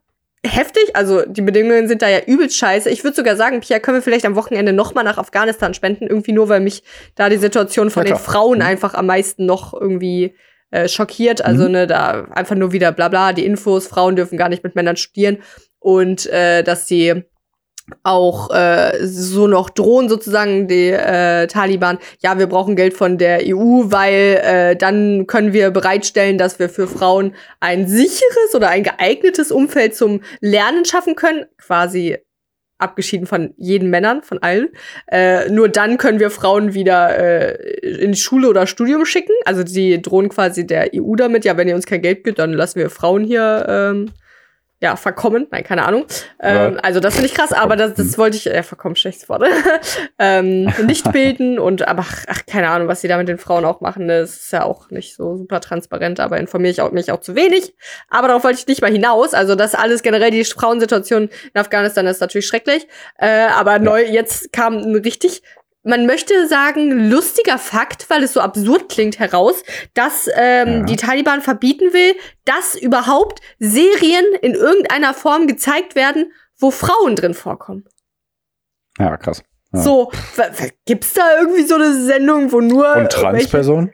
[0.45, 0.95] heftig.
[0.95, 2.89] Also die Bedingungen sind da ja übelst scheiße.
[2.89, 6.07] Ich würde sogar sagen, Pia, können wir vielleicht am Wochenende noch mal nach Afghanistan spenden?
[6.07, 6.83] Irgendwie nur, weil mich
[7.15, 8.65] da die Situation von ja, den Frauen mhm.
[8.65, 10.35] einfach am meisten noch irgendwie
[10.71, 11.43] äh, schockiert.
[11.43, 11.71] Also mhm.
[11.71, 14.97] ne, da einfach nur wieder bla bla, die Infos, Frauen dürfen gar nicht mit Männern
[14.97, 15.37] studieren.
[15.79, 17.23] Und äh, dass sie
[18.03, 23.41] auch äh, so noch drohen sozusagen die äh, Taliban, ja, wir brauchen Geld von der
[23.43, 28.83] EU, weil äh, dann können wir bereitstellen, dass wir für Frauen ein sicheres oder ein
[28.83, 32.17] geeignetes Umfeld zum Lernen schaffen können, quasi
[32.77, 34.69] abgeschieden von jeden Männern, von allen.
[35.07, 39.33] Äh, nur dann können wir Frauen wieder äh, in Schule oder Studium schicken.
[39.45, 42.53] Also die drohen quasi der EU damit, ja, wenn ihr uns kein Geld gibt, dann
[42.53, 44.11] lassen wir Frauen hier ähm,
[44.83, 46.05] ja, verkommen, nein, keine Ahnung.
[46.41, 49.45] Ähm, also das finde ich krass, aber das, das wollte ich, äh, verkommen, schlechtes Wort,
[50.19, 53.79] ähm, nicht bilden und, aber ach, keine Ahnung, was sie da mit den Frauen auch
[53.79, 57.21] machen, das ist ja auch nicht so super transparent, aber informiere ich auch, mich auch
[57.21, 57.73] zu wenig.
[58.09, 62.05] Aber darauf wollte ich nicht mal hinaus, also das alles generell, die Frauensituation in Afghanistan
[62.05, 62.85] ist natürlich schrecklich,
[63.17, 65.43] äh, aber neu, jetzt kam ein richtig
[65.83, 70.83] man möchte sagen, lustiger Fakt, weil es so absurd klingt, heraus, dass ähm, ja.
[70.83, 72.15] die Taliban verbieten will,
[72.45, 77.85] dass überhaupt Serien in irgendeiner Form gezeigt werden, wo Frauen drin vorkommen.
[78.97, 79.43] Ja, krass.
[79.73, 79.81] Ja.
[79.81, 80.11] So,
[80.85, 82.95] gibt's da irgendwie so eine Sendung, wo nur.
[82.95, 83.93] Und Transpersonen?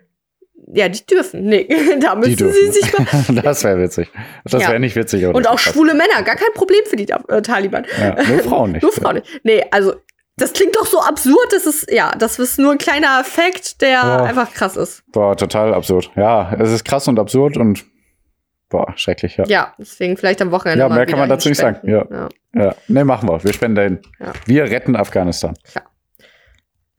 [0.72, 1.46] Ja, die dürfen.
[1.46, 1.68] Nee,
[2.00, 2.72] da müssen dürfen.
[2.72, 3.42] sie sich mal.
[3.42, 4.12] das wäre witzig.
[4.44, 4.70] Das ja.
[4.70, 5.26] wäre nicht witzig.
[5.26, 7.86] Oder Und auch schwule Männer, gar kein Problem für die äh, Taliban.
[8.00, 8.82] Ja, nur Frauen nicht.
[8.84, 9.40] nur Frauen nicht.
[9.44, 9.96] Nee, also
[10.40, 14.02] das klingt doch so absurd, das ist, ja, das ist nur ein kleiner Effekt, der
[14.02, 14.24] boah.
[14.24, 15.04] einfach krass ist.
[15.12, 16.12] Boah, total absurd.
[16.16, 17.86] Ja, es ist krass und absurd und
[18.70, 19.46] boah, schrecklich, ja.
[19.48, 20.80] Ja, deswegen vielleicht am Wochenende.
[20.80, 21.80] Ja, mehr kann man dazu nicht sagen.
[21.90, 22.06] Ja.
[22.10, 22.30] ja.
[22.56, 22.76] ja.
[22.88, 23.44] Nee, machen wir.
[23.44, 24.00] Wir spenden dahin.
[24.20, 24.34] Ja.
[24.46, 25.56] Wir retten Afghanistan.
[25.64, 25.86] Klar.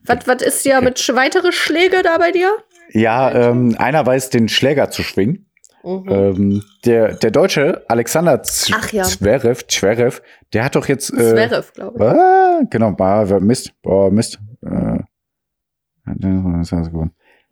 [0.05, 2.51] Was, was ist ja mit weitere Schläge da bei dir?
[2.93, 5.50] Ja, ähm, einer weiß, den Schläger zu schwingen.
[5.83, 6.09] Mhm.
[6.09, 9.05] Ähm, der, der Deutsche Alexander Z Ach, ja.
[9.05, 11.11] Zverev, Zverev, der hat doch jetzt.
[11.13, 12.05] Äh, Zverev, glaube ich.
[12.05, 14.39] Ah, genau, Mist, boah, Mist.
[14.63, 14.99] Äh,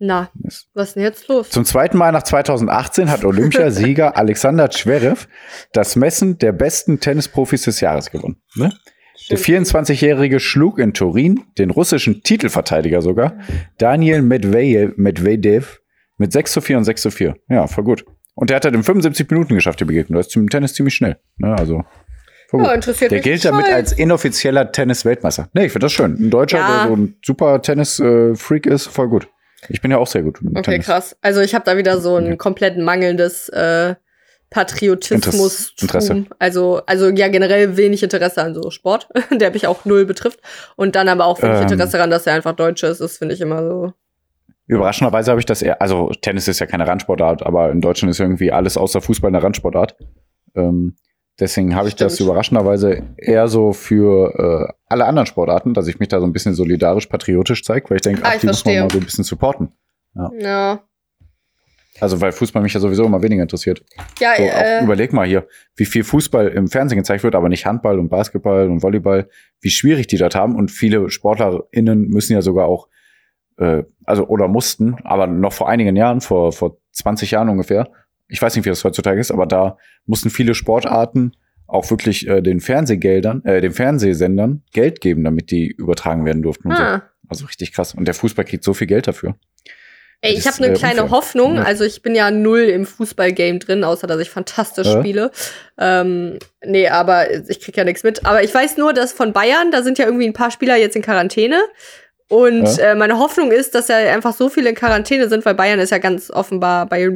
[0.01, 0.69] Na, Mist.
[0.73, 1.49] was ist denn jetzt los?
[1.49, 5.27] Zum zweiten Mal nach 2018 hat Olympiasieger Alexander Zverev
[5.73, 8.41] das Messen der besten Tennisprofis des Jahres gewonnen.
[8.55, 8.71] Ne?
[9.29, 13.37] Der 24-Jährige schlug in Turin den russischen Titelverteidiger sogar,
[13.77, 15.81] Daniel Medvedev, Medvedev
[16.17, 17.35] mit 6 zu 4 und 6 zu 4.
[17.49, 18.05] Ja, voll gut.
[18.39, 20.17] Und der hat halt in 75 Minuten geschafft, die Begegnung.
[20.17, 21.17] Das ist im Tennis ziemlich schnell.
[21.39, 21.53] Ne?
[21.57, 21.83] Also.
[22.53, 25.49] Ja, interessiert der gilt damit als inoffizieller Tennis-Weltmeister.
[25.53, 26.13] Nee, ich finde das schön.
[26.13, 26.85] Ein Deutscher, ja.
[26.85, 29.27] der so ein super Tennis-Freak ist, voll gut.
[29.67, 30.39] Ich bin ja auch sehr gut.
[30.55, 30.85] okay, Tennis.
[30.85, 31.17] krass.
[31.21, 33.95] Also ich habe da wieder so ein komplett mangelndes äh,
[34.49, 35.73] Patriotismus.
[35.81, 36.25] Interesse.
[36.39, 40.39] Also, also ja, generell wenig Interesse an so Sport, der mich auch null betrifft.
[40.77, 43.01] Und dann aber auch wenig ähm, Interesse daran, dass er einfach Deutsch ist.
[43.01, 43.93] Das finde ich immer so.
[44.69, 48.19] Überraschenderweise habe ich das eher, also Tennis ist ja keine Randsportart, aber in Deutschland ist
[48.19, 49.97] irgendwie alles außer Fußball eine Randsportart.
[50.55, 50.95] Ähm,
[51.39, 56.09] deswegen habe ich das überraschenderweise eher so für äh, alle anderen Sportarten, dass ich mich
[56.09, 58.79] da so ein bisschen solidarisch, patriotisch zeige, weil ich denke, ah, ach, die muss man
[58.81, 59.71] mal so ein bisschen supporten.
[60.13, 60.31] Ja.
[60.39, 60.83] ja.
[61.99, 63.83] Also weil Fußball mich ja sowieso immer weniger interessiert.
[64.19, 67.65] Ja, so, äh, überleg mal hier, wie viel Fußball im Fernsehen gezeigt wird, aber nicht
[67.65, 69.29] Handball und Basketball und Volleyball,
[69.61, 70.55] wie schwierig die das haben.
[70.55, 72.87] Und viele SportlerInnen müssen ja sogar auch
[73.59, 77.89] äh, also oder mussten, aber noch vor einigen Jahren, vor, vor 20 Jahren ungefähr,
[78.27, 81.33] ich weiß nicht, wie das heutzutage ist, aber da mussten viele Sportarten
[81.67, 86.71] auch wirklich äh, den Fernsehgeldern, äh, den Fernsehsendern Geld geben, damit die übertragen werden durften.
[86.71, 86.95] Ah.
[86.95, 87.01] So.
[87.27, 87.93] Also richtig krass.
[87.93, 89.35] Und der Fußball kriegt so viel Geld dafür.
[90.21, 91.17] Ey, ich habe eine äh, kleine unfair.
[91.17, 91.59] Hoffnung.
[91.59, 94.99] Also ich bin ja null im Fußballgame drin, außer dass ich fantastisch äh?
[94.99, 95.31] spiele.
[95.77, 98.25] Ähm, nee, aber ich krieg ja nichts mit.
[98.25, 100.95] Aber ich weiß nur, dass von Bayern, da sind ja irgendwie ein paar Spieler jetzt
[100.95, 101.57] in Quarantäne.
[102.29, 102.91] Und ja.
[102.91, 105.89] äh, meine Hoffnung ist, dass ja einfach so viele in Quarantäne sind, weil Bayern ist
[105.89, 107.09] ja ganz offenbar bei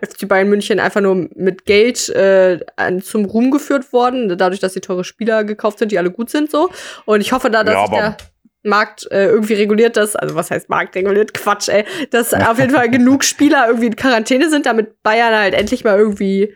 [0.00, 2.60] FC Bayern München einfach nur mit Geld äh,
[3.02, 6.52] zum Ruhm geführt worden, dadurch, dass die teure Spieler gekauft sind, die alle gut sind
[6.52, 6.70] so.
[7.04, 8.16] Und ich hoffe da, dass ja, der
[8.62, 11.34] Markt äh, irgendwie reguliert das, also was heißt Markt reguliert?
[11.34, 15.54] Quatsch, ey, dass auf jeden Fall genug Spieler irgendwie in Quarantäne sind, damit Bayern halt
[15.54, 16.54] endlich mal irgendwie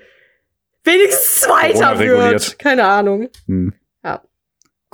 [0.85, 2.61] wenigstens Zweiter wird.
[2.61, 3.29] Keine Ahnung.
[3.49, 3.73] Hm.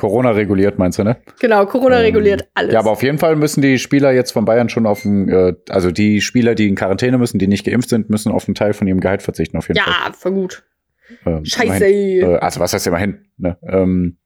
[0.01, 1.19] Corona reguliert, meinst du, ne?
[1.39, 2.73] Genau, Corona ähm, reguliert alles.
[2.73, 5.55] Ja, aber auf jeden Fall müssen die Spieler jetzt von Bayern schon auf den, äh,
[5.69, 8.73] also die Spieler, die in Quarantäne müssen, die nicht geimpft sind, müssen auf einen Teil
[8.73, 9.95] von ihrem Gehalt verzichten, auf jeden ja, Fall.
[10.07, 10.65] Ja, voll gut.
[11.27, 11.87] Ähm, Scheiße.
[11.87, 13.59] Immerhin, äh, also was heißt immerhin, ne?
[13.63, 14.17] Ähm,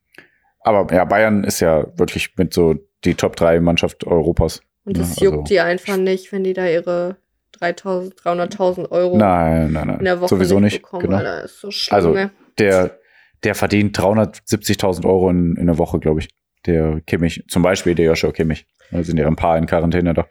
[0.60, 4.62] aber ja, Bayern ist ja wirklich mit so die Top 3 Mannschaft Europas.
[4.84, 5.24] Und das ne?
[5.24, 7.16] juckt also, die einfach nicht, wenn die da ihre
[7.60, 9.98] 3.000, 300.000 Euro nein, nein, nein.
[9.98, 10.82] in der Woche sowieso nicht.
[10.82, 11.16] Bekommen, genau.
[11.18, 12.30] Alter, ist so schlimm, also ne?
[12.58, 12.98] der
[13.44, 16.28] der verdient 370.000 Euro in, in der Woche, glaube ich.
[16.66, 18.66] Der Kimmich, zum Beispiel der Joshua Kimmich.
[18.90, 20.26] Da sind ja ein paar in Quarantäne da.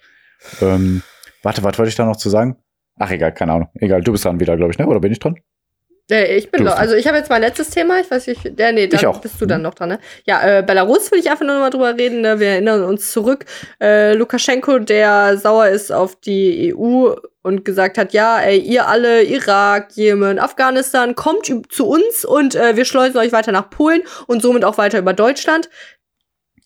[0.61, 1.03] Ähm,
[1.43, 2.57] warte, was wollte ich da noch zu sagen?
[2.97, 3.69] Ach, egal, keine Ahnung.
[3.75, 4.87] Egal, du bist dran wieder, glaube ich, ne?
[4.87, 5.37] Oder bin ich dran?
[6.11, 8.73] Äh, ich bin doch, also ich habe jetzt mein letztes Thema, ich weiß nicht, der,
[8.73, 9.63] nee, dann bist du dann mhm.
[9.63, 9.99] noch dran, ne?
[10.25, 12.39] Ja, äh, Belarus will ich einfach nur noch mal drüber reden, ne?
[12.39, 13.45] wir erinnern uns zurück,
[13.81, 19.23] äh, Lukaschenko, der sauer ist auf die EU und gesagt hat, ja, ey, ihr alle,
[19.23, 24.41] Irak, Jemen, Afghanistan, kommt zu uns und äh, wir schleusen euch weiter nach Polen und
[24.41, 25.69] somit auch weiter über Deutschland.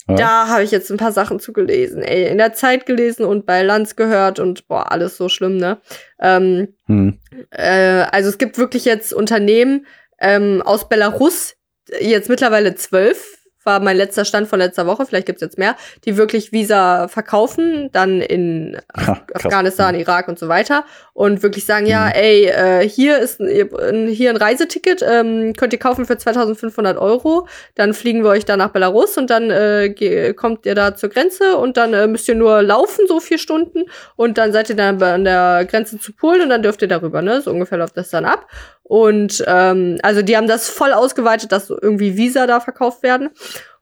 [0.09, 0.15] Ja.
[0.15, 2.01] Da habe ich jetzt ein paar Sachen zu gelesen.
[2.01, 5.79] Ey, in der Zeit gelesen und bei Lanz gehört und boah, alles so schlimm, ne?
[6.21, 7.19] Ähm, hm.
[7.51, 9.85] äh, also es gibt wirklich jetzt Unternehmen
[10.19, 11.55] ähm, aus Belarus,
[11.99, 13.36] jetzt mittlerweile zwölf,
[13.67, 15.75] war mein letzter Stand von letzter Woche, vielleicht gibt's jetzt mehr,
[16.05, 20.01] die wirklich Visa verkaufen, dann in Af Afghanistan, mhm.
[20.01, 21.91] Irak und so weiter und wirklich sagen, mhm.
[21.91, 26.97] ja, ey, äh, hier ist ein, hier ein Reiseticket, ähm, könnt ihr kaufen für 2500
[26.97, 31.09] Euro, dann fliegen wir euch da nach Belarus und dann äh, kommt ihr da zur
[31.09, 33.83] Grenze und dann äh, müsst ihr nur laufen, so vier Stunden
[34.15, 37.21] und dann seid ihr dann an der Grenze zu Polen und dann dürft ihr darüber,
[37.21, 37.41] ne?
[37.41, 38.47] So ungefähr läuft das dann ab.
[38.87, 43.31] Und ähm, also die haben das voll ausgeweitet, dass irgendwie Visa da verkauft werden.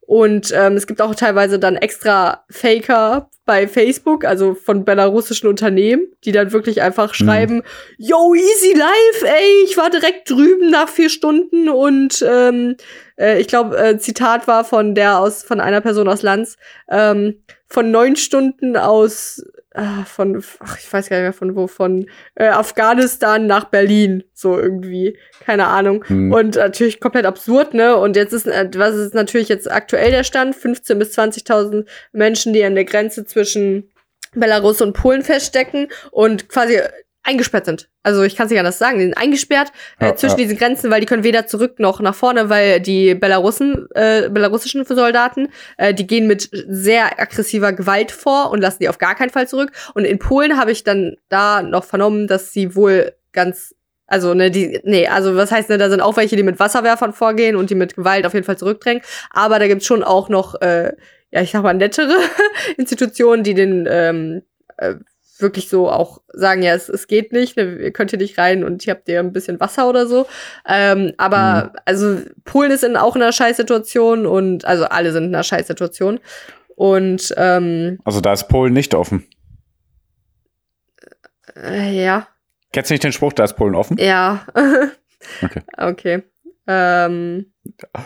[0.02, 6.08] Und ähm, es gibt auch teilweise dann extra Faker bei Facebook, also von belarussischen Unternehmen,
[6.24, 7.24] die dann wirklich einfach mhm.
[7.24, 7.63] schreiben,
[7.98, 12.76] yo, easy life, ey, ich war direkt drüben nach vier Stunden und ähm,
[13.20, 16.58] äh, ich glaube, äh, Zitat war von der aus, von einer Person aus Lanz,
[16.89, 19.44] ähm, von neun Stunden aus
[19.75, 24.23] ah, von, ach, ich weiß gar nicht mehr von wo, von äh, Afghanistan nach Berlin,
[24.33, 26.03] so irgendwie, keine Ahnung.
[26.07, 26.31] Mhm.
[26.31, 27.95] Und natürlich komplett absurd, ne?
[27.97, 30.55] Und jetzt ist, äh, was ist natürlich jetzt aktuell der Stand?
[30.55, 33.91] 15.000 bis 20.000 Menschen, die an der Grenze zwischen
[34.33, 36.79] Belarus und Polen feststecken und quasi
[37.25, 37.89] eingesperrt sind.
[38.03, 38.99] Also ich kann es nicht anders sagen.
[38.99, 40.43] Die sind eingesperrt äh, ja, zwischen ja.
[40.43, 44.85] diesen Grenzen, weil die können weder zurück noch nach vorne, weil die Belarussen, äh, belarussischen
[44.85, 49.31] Soldaten, äh, die gehen mit sehr aggressiver Gewalt vor und lassen die auf gar keinen
[49.31, 49.71] Fall zurück.
[49.93, 53.75] Und in Polen habe ich dann da noch vernommen, dass sie wohl ganz
[54.07, 57.11] also, ne, die, nee, also was heißt, ne, da sind auch welche, die mit Wasserwerfern
[57.11, 59.01] vorgehen und die mit Gewalt auf jeden Fall zurückdrängen.
[59.31, 60.93] Aber da gibt's schon auch noch, äh,
[61.31, 62.15] ja, ich sag mal, nettere
[62.77, 64.43] Institutionen, die den ähm,
[64.77, 64.93] äh,
[65.38, 68.63] wirklich so auch sagen, ja, es, es geht nicht, ne, ihr könnt hier nicht rein
[68.63, 70.28] und hier habt ihr ein bisschen Wasser oder so.
[70.67, 71.80] Ähm, aber mhm.
[71.86, 76.19] also Polen ist in, auch in einer Scheißsituation und also alle sind in einer Scheißsituation.
[76.76, 79.26] Und ähm, Also da ist Polen nicht offen.
[81.56, 82.28] Äh, ja.
[82.74, 83.98] Kennst du nicht den Spruch, da ist Polen offen?
[83.98, 84.45] Ja.
[85.41, 85.62] okay.
[85.78, 86.24] Okay.
[86.67, 87.54] Ähm,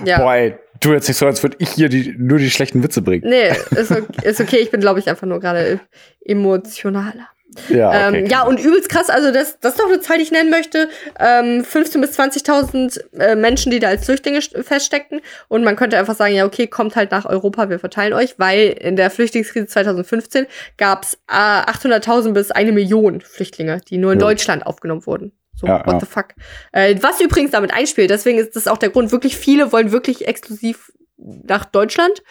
[0.06, 0.20] ja.
[0.20, 3.02] Boah, ey, tu jetzt nicht so, als würde ich hier die, nur die schlechten Witze
[3.02, 3.28] bringen.
[3.28, 4.06] Nee, ist okay.
[4.24, 4.58] ist okay.
[4.58, 5.80] Ich bin, glaube ich, einfach nur gerade
[6.22, 7.28] emotionaler.
[7.68, 10.24] Ja, okay, ähm, ja, und übelst krass, also das, das ist doch eine Zahl, die
[10.24, 10.88] ich nennen möchte.
[11.20, 15.22] Ähm, 15.000 bis 20.000 äh, Menschen, die da als Flüchtlinge feststecken.
[15.48, 18.70] Und man könnte einfach sagen, ja, okay, kommt halt nach Europa, wir verteilen euch, weil
[18.70, 20.46] in der Flüchtlingskrise 2015
[20.78, 24.28] gab es äh, 800.000 bis eine Million Flüchtlinge, die nur in ja.
[24.28, 25.32] Deutschland aufgenommen wurden.
[25.60, 26.00] So, ja, what ja.
[26.00, 26.28] the fuck.
[26.72, 30.28] Äh, was übrigens damit einspielt, deswegen ist das auch der Grund, wirklich viele wollen wirklich
[30.28, 32.24] exklusiv nach Deutschland.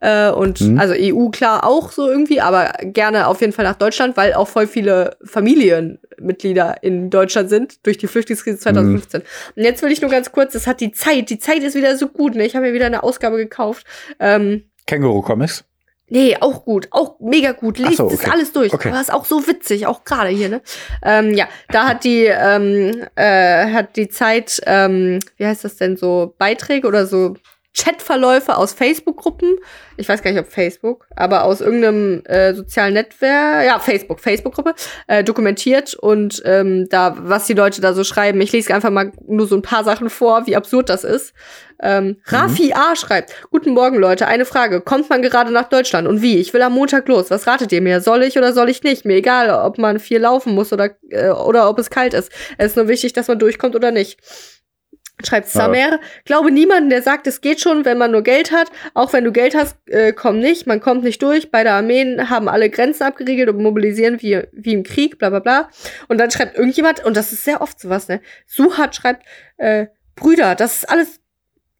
[0.00, 0.78] Äh, und mhm.
[0.78, 4.48] also EU klar auch so irgendwie, aber gerne auf jeden Fall nach Deutschland, weil auch
[4.48, 9.20] voll viele Familienmitglieder in Deutschland sind durch die Flüchtlingskrise 2015.
[9.20, 9.26] Mhm.
[9.56, 11.96] Und jetzt will ich nur ganz kurz, das hat die Zeit, die Zeit ist wieder
[11.96, 12.44] so gut, ne?
[12.44, 13.86] Ich habe mir wieder eine Ausgabe gekauft.
[14.20, 15.64] Ähm, Känguru-Comics?
[16.08, 17.78] Nee, auch gut, auch mega gut.
[17.78, 18.18] Lest so, okay.
[18.20, 18.72] das alles durch.
[18.72, 18.90] Okay.
[18.90, 20.62] Aber ist auch so witzig, auch gerade hier, ne?
[21.02, 25.96] Ähm, ja, da hat die, ähm, äh, hat die Zeit, ähm, wie heißt das denn,
[25.96, 27.36] so Beiträge oder so
[27.76, 29.56] Chatverläufe aus Facebook-Gruppen.
[29.96, 34.74] Ich weiß gar nicht, ob Facebook, aber aus irgendeinem äh, sozialen Netzwerk, ja, Facebook, Facebook-Gruppe,
[35.08, 38.40] äh, dokumentiert und ähm, da, was die Leute da so schreiben.
[38.40, 41.34] Ich lese einfach mal nur so ein paar Sachen vor, wie absurd das ist.
[41.82, 42.16] Ähm, mhm.
[42.26, 42.94] Rafi A.
[42.94, 44.26] schreibt, Guten Morgen, Leute.
[44.26, 44.80] Eine Frage.
[44.80, 46.06] Kommt man gerade nach Deutschland?
[46.06, 46.38] Und wie?
[46.38, 47.30] Ich will am Montag los.
[47.30, 48.00] Was ratet ihr mir?
[48.00, 49.04] Soll ich oder soll ich nicht?
[49.04, 52.30] Mir egal, ob man viel laufen muss oder, äh, oder ob es kalt ist.
[52.58, 54.20] Es ist nur wichtig, dass man durchkommt oder nicht.
[55.24, 55.98] Schreibt Samer, ja.
[56.24, 58.70] glaube niemanden, der sagt, es geht schon, wenn man nur Geld hat.
[58.94, 61.50] Auch wenn du Geld hast, äh, komm nicht, man kommt nicht durch.
[61.50, 65.68] Beide Armeen haben alle Grenzen abgeriegelt und mobilisieren wie, wie im Krieg, bla bla bla.
[66.08, 68.20] Und dann schreibt irgendjemand, und das ist sehr oft sowas, ne?
[68.46, 69.24] Suhat schreibt,
[69.56, 71.20] äh, Brüder, das ist alles.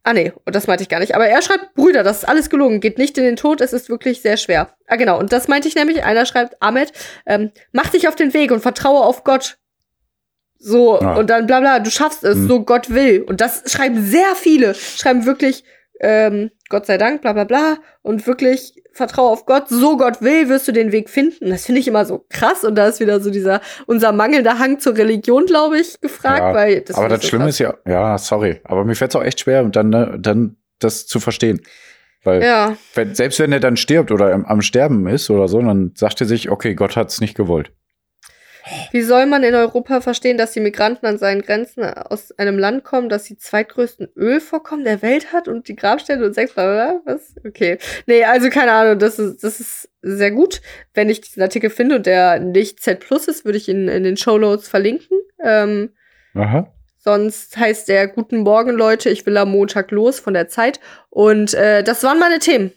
[0.03, 1.15] Ah nee, das meinte ich gar nicht.
[1.15, 3.89] Aber er schreibt, Brüder, das ist alles gelogen, geht nicht in den Tod, es ist
[3.89, 4.75] wirklich sehr schwer.
[4.87, 6.03] Ah genau, und das meinte ich nämlich.
[6.03, 6.91] Einer schreibt, Ahmed,
[7.25, 9.57] ähm, mach dich auf den Weg und vertraue auf Gott.
[10.57, 11.15] So, ah.
[11.15, 12.47] und dann bla bla, du schaffst es, hm.
[12.47, 13.21] so Gott will.
[13.21, 15.63] Und das schreiben sehr viele, schreiben wirklich,
[16.01, 20.47] ähm, Gott sei Dank, bla bla bla, und wirklich vertraue auf Gott, so Gott will,
[20.47, 21.49] wirst du den Weg finden.
[21.49, 22.63] Das finde ich immer so krass.
[22.63, 26.39] Und da ist wieder so dieser, unser mangelnder Hang zur Religion, glaube ich, gefragt.
[26.39, 27.55] Ja, weil das aber das so Schlimme krass.
[27.55, 31.07] ist ja, ja, sorry, aber mir fällt es auch echt schwer, dann, ne, dann das
[31.07, 31.61] zu verstehen.
[32.23, 32.77] Weil ja.
[32.95, 36.21] wenn, selbst wenn er dann stirbt oder am, am Sterben ist oder so, dann sagt
[36.21, 37.71] er sich, okay, Gott hat es nicht gewollt.
[38.91, 42.83] Wie soll man in Europa verstehen, dass die Migranten an seinen Grenzen aus einem Land
[42.83, 47.35] kommen, das die zweitgrößten Ölvorkommen der Welt hat und die Grabstätte und sechs, was?
[47.45, 47.77] Okay.
[48.07, 50.61] Nee, also keine Ahnung, das ist, das ist sehr gut.
[50.93, 54.03] Wenn ich diesen Artikel finde und der nicht Z Plus ist, würde ich ihn in
[54.03, 55.19] den Show Notes verlinken.
[55.43, 55.91] Ähm,
[56.33, 56.71] Aha.
[56.97, 60.79] Sonst heißt der Guten Morgen, Leute, ich will am Montag los von der Zeit.
[61.11, 62.71] Und äh, das waren meine Themen.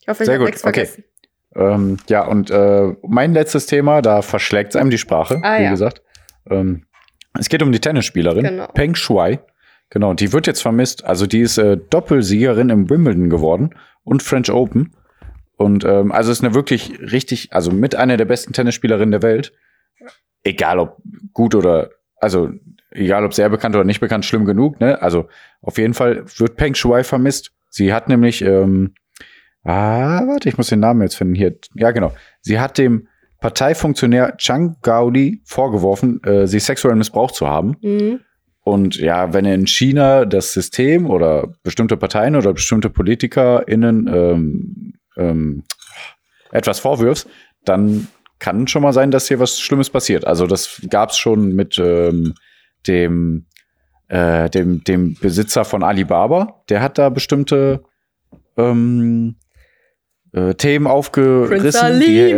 [0.00, 1.04] Ich hoffe, ich habe nichts vergessen.
[1.04, 1.15] Okay.
[1.56, 5.64] Ähm, ja, und äh, mein letztes Thema, da verschlägt es einem die Sprache, ah, wie
[5.64, 5.70] ja.
[5.70, 6.02] gesagt.
[6.50, 6.84] Ähm,
[7.38, 8.66] es geht um die Tennisspielerin genau.
[8.68, 9.40] Peng Shuai.
[9.90, 11.04] Genau, die wird jetzt vermisst.
[11.04, 13.70] Also die ist äh, Doppelsiegerin im Wimbledon geworden
[14.04, 14.92] und French Open.
[15.56, 19.52] Und ähm, also ist eine wirklich richtig, also mit einer der besten Tennisspielerinnen der Welt.
[20.42, 20.98] Egal ob
[21.32, 21.90] gut oder,
[22.20, 22.50] also
[22.90, 24.80] egal ob sehr bekannt oder nicht bekannt, schlimm genug.
[24.80, 25.00] Ne?
[25.00, 25.28] Also
[25.62, 27.52] auf jeden Fall wird Peng Shuai vermisst.
[27.70, 28.94] Sie hat nämlich ähm,
[29.66, 31.34] Ah, warte, ich muss den Namen jetzt finden.
[31.34, 32.12] Hier, ja, genau.
[32.40, 33.08] Sie hat dem
[33.40, 37.76] Parteifunktionär Chang Gaudi vorgeworfen, äh, sie sexuell missbraucht zu haben.
[37.82, 38.20] Mhm.
[38.62, 45.64] Und ja, wenn in China das System oder bestimmte Parteien oder bestimmte PolitikerInnen ähm, ähm,
[46.50, 47.28] etwas vorwirfst,
[47.64, 50.26] dann kann schon mal sein, dass hier was Schlimmes passiert.
[50.26, 52.34] Also das gab es schon mit ähm,
[52.86, 53.46] dem,
[54.08, 56.62] äh, dem, dem Besitzer von Alibaba.
[56.68, 57.82] Der hat da bestimmte
[58.56, 59.36] ähm,
[60.36, 62.00] äh, Themen aufgerissen.
[62.00, 62.36] Die, hätte,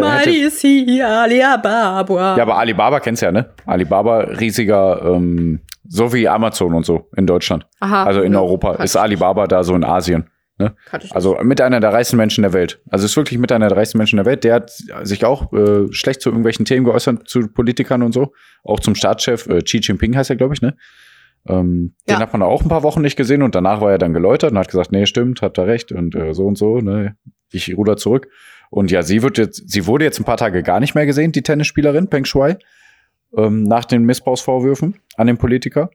[1.04, 2.37] Alibaba.
[2.37, 3.50] Ja, aber Alibaba kennst du ja, ne?
[3.66, 7.66] Alibaba, riesiger, ähm, so wie Amazon und so in Deutschland.
[7.80, 8.74] Aha, also in ja, Europa.
[8.82, 10.30] Ist Alibaba da so in Asien.
[10.58, 10.74] Ne?
[11.11, 12.80] Also mit einer der reichsten Menschen der Welt.
[12.90, 14.44] Also ist wirklich mit einer der reichsten Menschen der Welt.
[14.44, 14.70] Der hat
[15.02, 18.32] sich auch äh, schlecht zu irgendwelchen Themen geäußert, zu Politikern und so.
[18.64, 20.76] Auch zum Staatschef, äh, Xi Jinping heißt er, glaube ich, ne?
[21.48, 22.16] Ähm, ja.
[22.16, 24.50] Den hat man auch ein paar Wochen nicht gesehen und danach war er dann geläutert
[24.50, 27.16] und hat gesagt, nee, stimmt, habt ihr recht und äh, so und so, ne?
[27.50, 28.28] Ich ruder zurück.
[28.70, 31.32] Und ja, sie wird jetzt, sie wurde jetzt ein paar Tage gar nicht mehr gesehen,
[31.32, 32.58] die Tennisspielerin Peng Shuai,
[33.37, 35.90] ähm, nach den Missbrauchsvorwürfen an den Politiker.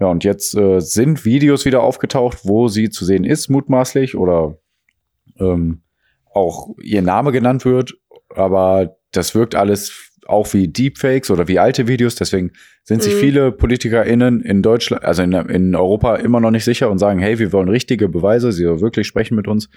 [0.00, 4.58] Ja, und jetzt äh, sind Videos wieder aufgetaucht, wo sie zu sehen ist, mutmaßlich, oder
[5.38, 5.82] ähm,
[6.34, 7.94] auch ihr Name genannt wird.
[8.34, 12.14] Aber das wirkt alles auch wie Deepfakes oder wie alte Videos.
[12.14, 12.52] Deswegen
[12.84, 13.20] sind sich mhm.
[13.20, 17.38] viele PolitikerInnen in Deutschland, also in, in Europa immer noch nicht sicher und sagen, hey,
[17.38, 19.68] wir wollen richtige Beweise, sie soll wirklich sprechen mit uns.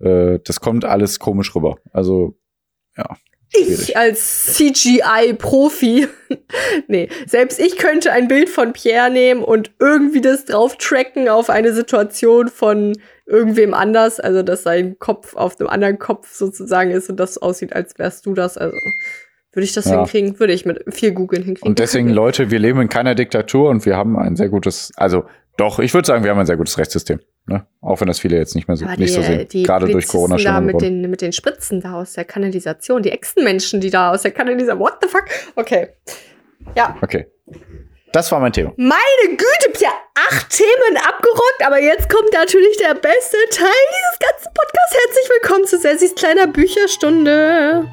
[0.00, 1.78] Äh, das kommt alles komisch rüber.
[1.92, 2.36] Also,
[2.96, 3.16] ja.
[3.56, 6.08] Ich als CGI-Profi.
[6.88, 11.50] nee, selbst ich könnte ein Bild von Pierre nehmen und irgendwie das drauf tracken auf
[11.50, 12.94] eine Situation von
[13.26, 14.18] irgendwem anders.
[14.18, 18.26] Also, dass sein Kopf auf einem anderen Kopf sozusagen ist und das aussieht, als wärst
[18.26, 18.58] du das.
[18.58, 18.76] Also,
[19.52, 19.98] würde ich das ja.
[19.98, 20.40] hinkriegen?
[20.40, 21.68] Würde ich mit viel googeln hinkriegen.
[21.68, 25.24] Und deswegen, Leute, wir leben in keiner Diktatur und wir haben ein sehr gutes, also
[25.56, 27.20] doch, ich würde sagen, wir haben ein sehr gutes Rechtssystem.
[27.46, 27.66] Ne?
[27.80, 29.46] Auch wenn das viele jetzt nicht mehr so, nicht so sehen.
[29.64, 33.80] Gerade durch corona da mit den, mit den Spritzen da aus der Kanalisation, die Echsenmenschen,
[33.80, 34.80] die da aus der Kanalisation.
[34.80, 35.24] What the fuck?
[35.54, 35.88] Okay.
[36.74, 36.96] Ja.
[37.02, 37.26] Okay.
[38.12, 38.72] Das war mein Thema.
[38.76, 38.96] Meine
[39.28, 39.90] Güte, Pia,
[40.28, 44.96] acht Themen abgerockt, aber jetzt kommt natürlich der beste Teil dieses ganzen Podcasts.
[45.04, 47.88] Herzlich willkommen zu Sessis kleiner Bücherstunde.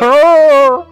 [0.00, 0.82] Oh.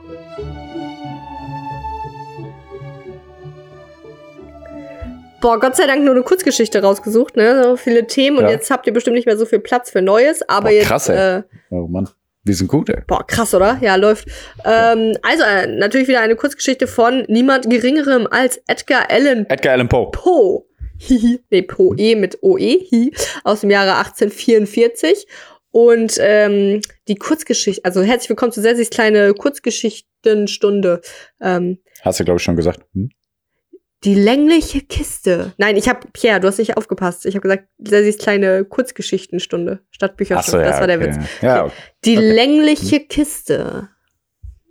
[5.41, 7.63] Boah, Gott sei Dank nur eine Kurzgeschichte rausgesucht, ne?
[7.63, 8.45] So viele Themen ja.
[8.45, 10.87] und jetzt habt ihr bestimmt nicht mehr so viel Platz für Neues, aber Boah, jetzt.
[10.87, 11.39] Krass, ey.
[11.39, 12.09] Äh, oh Mann.
[12.45, 13.03] Die sind gut, ey.
[13.07, 13.79] Boah, krass, oder?
[13.81, 14.29] Ja, läuft.
[14.65, 19.89] Ähm, also, äh, natürlich wieder eine Kurzgeschichte von niemand Geringerem als Edgar Allan Edgar Allan
[19.89, 20.11] Poe.
[20.11, 20.65] Poe.
[20.99, 23.13] Hihi, nee, Poe mit OE, hi,
[23.45, 25.27] aus dem Jahre 1844.
[25.71, 31.01] Und ähm, die Kurzgeschichte, also herzlich willkommen zu Sessis kleine Kurzgeschichtenstunde.
[31.41, 32.81] Ähm, Hast du, glaube ich, schon gesagt.
[32.93, 33.11] Hm?
[34.05, 35.53] Die längliche Kiste.
[35.59, 37.27] Nein, ich habe Pierre, du hast nicht aufgepasst.
[37.27, 40.65] Ich habe gesagt, Sessis kleine Kurzgeschichtenstunde statt Bücherstunde.
[40.65, 41.17] So, ja, das war der okay.
[41.17, 41.27] Witz.
[41.43, 41.75] Ja, okay.
[42.07, 42.33] Die Okay.
[42.33, 43.89] längliche Kiste.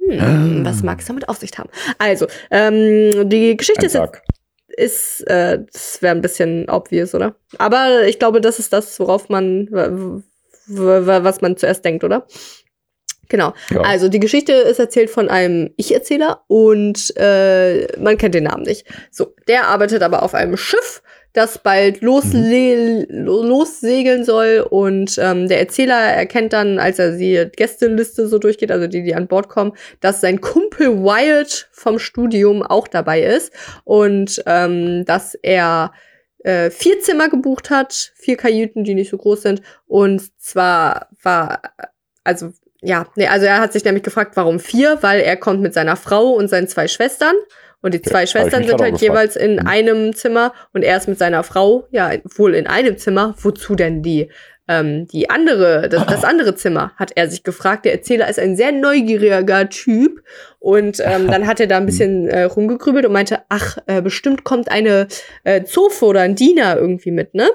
[0.10, 0.70] Hm, Ah.
[0.70, 1.70] Was mag es damit auf sich haben?
[2.00, 3.96] Also, ähm, die Geschichte ist,
[4.70, 7.36] ist äh, das wäre ein bisschen obvious, oder?
[7.60, 9.68] Aber ich glaube, das ist das, worauf man,
[10.68, 12.26] was man zuerst denkt, oder?
[13.30, 13.54] Genau.
[13.70, 13.82] Ja.
[13.82, 18.86] Also die Geschichte ist erzählt von einem Ich-Erzähler und äh, man kennt den Namen nicht.
[19.12, 21.02] So, der arbeitet aber auf einem Schiff,
[21.34, 27.46] das bald losle lo- lossegeln soll und ähm, der Erzähler erkennt dann, als er die
[27.56, 32.64] Gästeliste so durchgeht, also die, die an Bord kommen, dass sein Kumpel Wyatt vom Studium
[32.64, 35.94] auch dabei ist und ähm, dass er
[36.44, 41.62] äh, vier Zimmer gebucht hat, vier Kajüten, die nicht so groß sind und zwar war
[42.24, 45.74] also ja, nee, also er hat sich nämlich gefragt, warum vier, weil er kommt mit
[45.74, 47.36] seiner Frau und seinen zwei Schwestern.
[47.82, 49.68] Und die zwei ich Schwestern sind halt jeweils in Mhm.
[49.68, 53.36] einem Zimmer und er ist mit seiner Frau, ja, wohl in einem Zimmer.
[53.38, 54.30] Wozu denn die,
[54.68, 57.86] ähm, die andere, das, das andere Zimmer, hat er sich gefragt.
[57.86, 60.22] Der Erzähler ist ein sehr neugieriger Typ.
[60.60, 64.44] Und ähm, dann hat er da ein bisschen äh, rumgegrübelt und meinte, ach, äh, bestimmt
[64.44, 65.08] kommt eine
[65.46, 67.50] äh, Zofe oder ein Diener irgendwie mit, ne?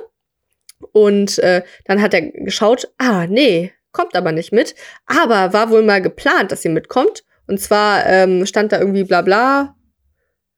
[0.93, 4.75] Und äh, dann hat er geschaut, ah, nee, kommt aber nicht mit.
[5.07, 7.25] Aber war wohl mal geplant, dass sie mitkommt.
[7.47, 9.77] Und zwar ähm, stand da irgendwie bla bla,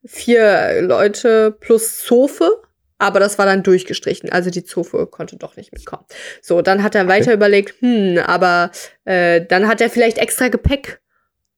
[0.04, 2.62] vier Leute plus Zofe.
[2.98, 4.32] Aber das war dann durchgestrichen.
[4.32, 6.06] Also die Zofe konnte doch nicht mitkommen.
[6.40, 8.70] So, dann hat er weiter überlegt, hm, aber
[9.04, 11.00] äh, dann hat er vielleicht extra Gepäck.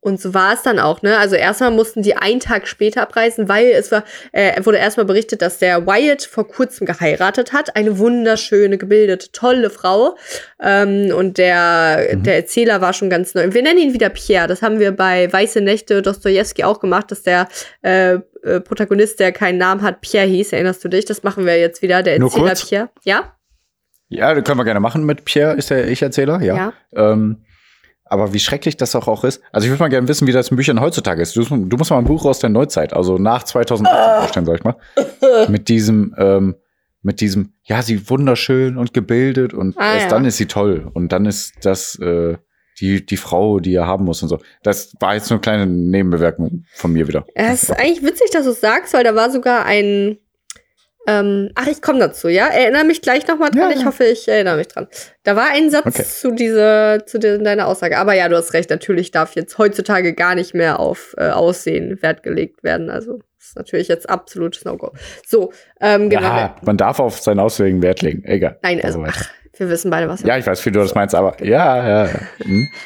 [0.00, 1.18] Und so war es dann auch, ne?
[1.18, 5.42] Also erstmal mussten die einen Tag später abreisen, weil es war, äh, wurde erstmal berichtet,
[5.42, 7.74] dass der Wyatt vor kurzem geheiratet hat.
[7.74, 10.16] Eine wunderschöne, gebildete, tolle Frau.
[10.62, 12.22] Ähm, und der, Mhm.
[12.22, 13.52] der Erzähler war schon ganz neu.
[13.52, 14.46] Wir nennen ihn wieder Pierre.
[14.46, 17.48] Das haben wir bei Weiße Nächte Dostoevsky auch gemacht, dass der
[17.82, 20.52] äh, äh, Protagonist, der keinen Namen hat, Pierre hieß.
[20.52, 21.06] Erinnerst du dich?
[21.06, 22.04] Das machen wir jetzt wieder.
[22.04, 22.54] Der Erzähler?
[22.54, 22.88] Pierre.
[23.04, 23.34] Ja?
[24.10, 26.56] Ja, das können wir gerne machen mit Pierre, ist der Ich-Erzähler, ja.
[26.56, 26.72] Ja.
[27.12, 27.44] Ähm,
[28.10, 29.40] aber wie schrecklich das auch, auch ist.
[29.52, 31.36] Also ich würde mal gerne wissen, wie das in Büchern heutzutage ist.
[31.36, 34.64] Du, du musst mal ein Buch aus der Neuzeit, also nach 2018 vorstellen, sag ich
[34.64, 34.76] mal.
[35.48, 36.56] Mit diesem, ähm,
[37.02, 40.10] mit diesem, ja, sie wunderschön und gebildet und Ah, erst ja.
[40.10, 40.90] dann ist sie toll.
[40.92, 42.36] Und dann ist das äh,
[42.80, 44.38] die, die Frau, die er haben muss und so.
[44.62, 47.24] Das war jetzt nur eine kleine Nebenbewerkung von mir wieder.
[47.34, 50.18] Es ist eigentlich witzig, dass du es sagst, weil da war sogar ein.
[51.08, 52.48] Ähm, ach, ich komme dazu, ja?
[52.48, 53.62] Erinnere mich gleich nochmal dran.
[53.62, 53.76] Ja, ja.
[53.78, 54.88] Ich hoffe, ich erinnere mich dran.
[55.22, 56.04] Da war ein Satz Okay.
[56.04, 57.96] zu, dieser, zu de deiner Aussage.
[57.96, 58.68] Aber ja, du hast recht.
[58.68, 62.90] Natürlich darf jetzt heutzutage gar nicht mehr auf äh, Aussehen Wert gelegt werden.
[62.90, 64.92] Also, das ist natürlich jetzt absolutes No-Go.
[65.26, 66.22] So, ähm, genau.
[66.24, 68.22] Ja, man darf auf sein Aussehen Wert legen.
[68.24, 68.58] Egal.
[68.62, 69.14] Nein, also, weiter.
[69.16, 71.88] ach, wir wissen beide, was wir ja, ich weiß, wie du das meinst, aber ja,
[71.88, 72.04] ja.
[72.06, 72.20] ja.
[72.42, 72.68] Hm.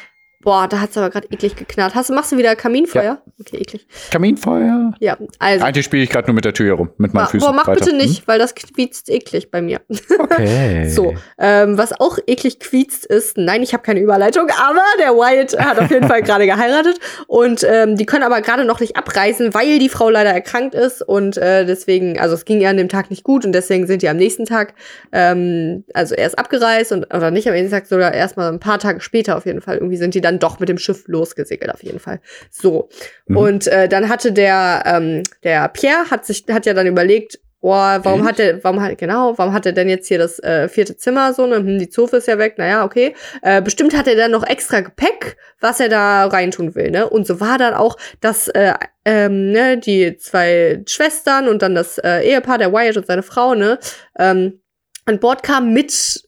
[0.43, 1.95] Boah, da hat's aber gerade eklig geknarrt.
[1.95, 3.21] Hast du, machst du wieder Kaminfeuer?
[3.39, 3.87] Okay, eklig.
[4.11, 4.93] Kaminfeuer.
[4.99, 5.65] Ja, also.
[5.65, 7.47] Eigentlich spiele ich gerade nur mit der Tür hier rum, mit meinen Boah, Füßen.
[7.47, 7.85] boah, mach Weiter.
[7.85, 9.81] bitte nicht, weil das quietzt eklig bei mir.
[9.89, 9.99] Hm?
[10.33, 10.89] Okay.
[10.89, 15.57] So, ähm, was auch eklig quietzt ist, nein, ich habe keine Überleitung, aber der Wyatt
[15.59, 19.53] hat auf jeden Fall gerade geheiratet und ähm, die können aber gerade noch nicht abreisen,
[19.53, 22.89] weil die Frau leider erkrankt ist und äh, deswegen, also es ging ihr an dem
[22.89, 24.73] Tag nicht gut und deswegen sind die am nächsten Tag,
[25.11, 28.79] ähm, also erst abgereist und oder nicht am nächsten Tag, sogar erst mal ein paar
[28.79, 29.77] Tage später auf jeden Fall.
[29.77, 32.19] Irgendwie sind die dann doch mit dem Schiff losgesegelt auf jeden Fall.
[32.51, 32.89] So
[33.27, 33.37] Mhm.
[33.37, 37.69] und äh, dann hatte der ähm, der Pierre hat sich hat ja dann überlegt Oh,
[37.69, 38.25] warum Mhm.
[38.25, 41.33] hat er, warum hat, genau, warum hat er denn jetzt hier das äh, vierte Zimmer
[41.33, 41.55] so, ne?
[41.55, 43.15] Hm, die Zofe ist ja weg, naja, okay.
[43.41, 47.09] Äh, bestimmt hat er dann noch extra Gepäck, was er da reintun will, ne?
[47.09, 48.73] Und so war dann auch, dass äh,
[49.05, 53.55] ähm, ne, die zwei Schwestern und dann das äh, Ehepaar, der Wyatt und seine Frau,
[53.55, 53.79] ne,
[54.19, 54.59] ähm,
[55.05, 56.21] an Bord kamen mit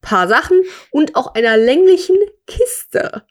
[0.00, 2.16] paar Sachen und auch einer länglichen
[2.48, 3.22] Kiste.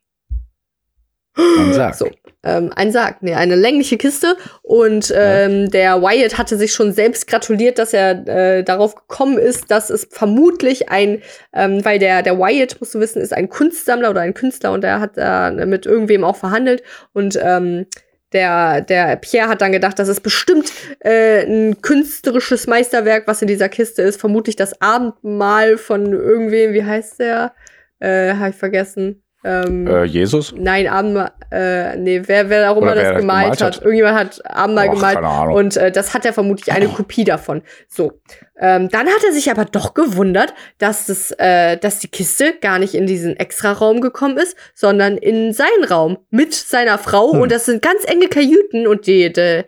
[1.36, 1.98] Man sagt.
[1.98, 2.10] So,
[2.44, 4.36] ähm, ein Sarg, nee, eine längliche Kiste.
[4.62, 9.72] Und ähm, der Wyatt hatte sich schon selbst gratuliert, dass er äh, darauf gekommen ist,
[9.72, 11.22] dass es vermutlich ein,
[11.54, 14.82] ähm, weil der, der Wyatt, musst du wissen, ist ein Kunstsammler oder ein Künstler und
[14.82, 16.84] der hat da mit irgendwem auch verhandelt.
[17.14, 17.88] Und ähm,
[18.32, 23.48] der, der Pierre hat dann gedacht, das ist bestimmt äh, ein künstlerisches Meisterwerk, was in
[23.48, 24.20] dieser Kiste ist.
[24.20, 27.54] Vermutlich das Abendmahl von irgendwem, wie heißt der?
[28.00, 29.24] Äh, hab ich vergessen.
[29.44, 30.54] Ähm, Äh, Jesus?
[30.58, 33.76] Nein, Abendmahl, äh, nee, wer, wer auch immer das das gemalt, gemalt hat.
[33.78, 33.82] hat.
[33.84, 35.16] Irgendjemand hat Abendmahl Och, gemalt.
[35.16, 35.56] keine Ahnung.
[35.56, 37.62] Und äh, das hat er vermutlich eine Kopie davon.
[37.88, 38.22] So.
[38.60, 42.80] Ähm, dann hat er sich aber doch gewundert, dass, das, äh, dass die Kiste gar
[42.80, 47.32] nicht in diesen Extraraum gekommen ist, sondern in seinen Raum mit seiner Frau.
[47.34, 47.42] Hm.
[47.42, 49.64] Und das sind ganz enge Kajüten und die, die,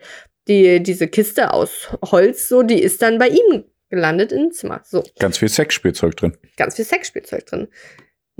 [0.48, 4.80] die, diese Kiste aus Holz, so, die ist dann bei ihm gelandet im Zimmer.
[4.84, 5.02] So.
[5.18, 6.36] Ganz viel Sexspielzeug drin.
[6.56, 7.68] Ganz viel Sexspielzeug drin.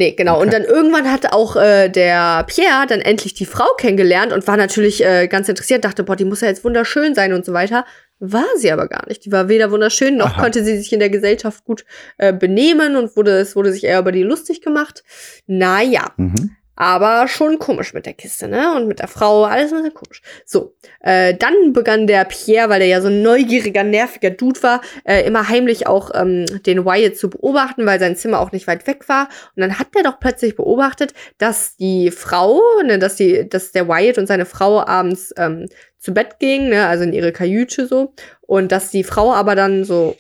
[0.03, 0.34] Nee, genau.
[0.34, 0.42] Okay.
[0.44, 4.57] Und dann irgendwann hat auch äh, der Pierre dann endlich die Frau kennengelernt und war
[4.57, 7.84] natürlich äh, ganz interessiert, dachte, boah, die muss ja jetzt wunderschön sein und so weiter.
[8.18, 9.24] War sie aber gar nicht.
[9.24, 10.42] Die war weder wunderschön, noch Aha.
[10.42, 11.84] konnte sie sich in der Gesellschaft gut
[12.18, 15.05] äh, benehmen und wurde, es wurde sich eher über die lustig gemacht.
[15.46, 16.11] Naja.
[16.16, 16.57] Mhm.
[16.83, 18.74] Aber schon komisch mit der Kiste, ne?
[18.74, 20.20] Und mit der Frau, alles ein bisschen komisch.
[20.45, 24.80] So, äh, dann begann der Pierre, weil er ja so ein neugieriger, nerviger Dude war,
[25.05, 28.85] äh, immer heimlich auch ähm, den Wyatt zu beobachten, weil sein Zimmer auch nicht weit
[28.89, 29.28] weg war.
[29.55, 33.87] Und dann hat er doch plötzlich beobachtet, dass die Frau, ne, dass die, dass der
[33.87, 35.68] Wyatt und seine Frau abends ähm,
[36.01, 38.12] zu Bett gingen, ne, also in ihre Kajüte so.
[38.41, 40.16] Und dass die Frau aber dann so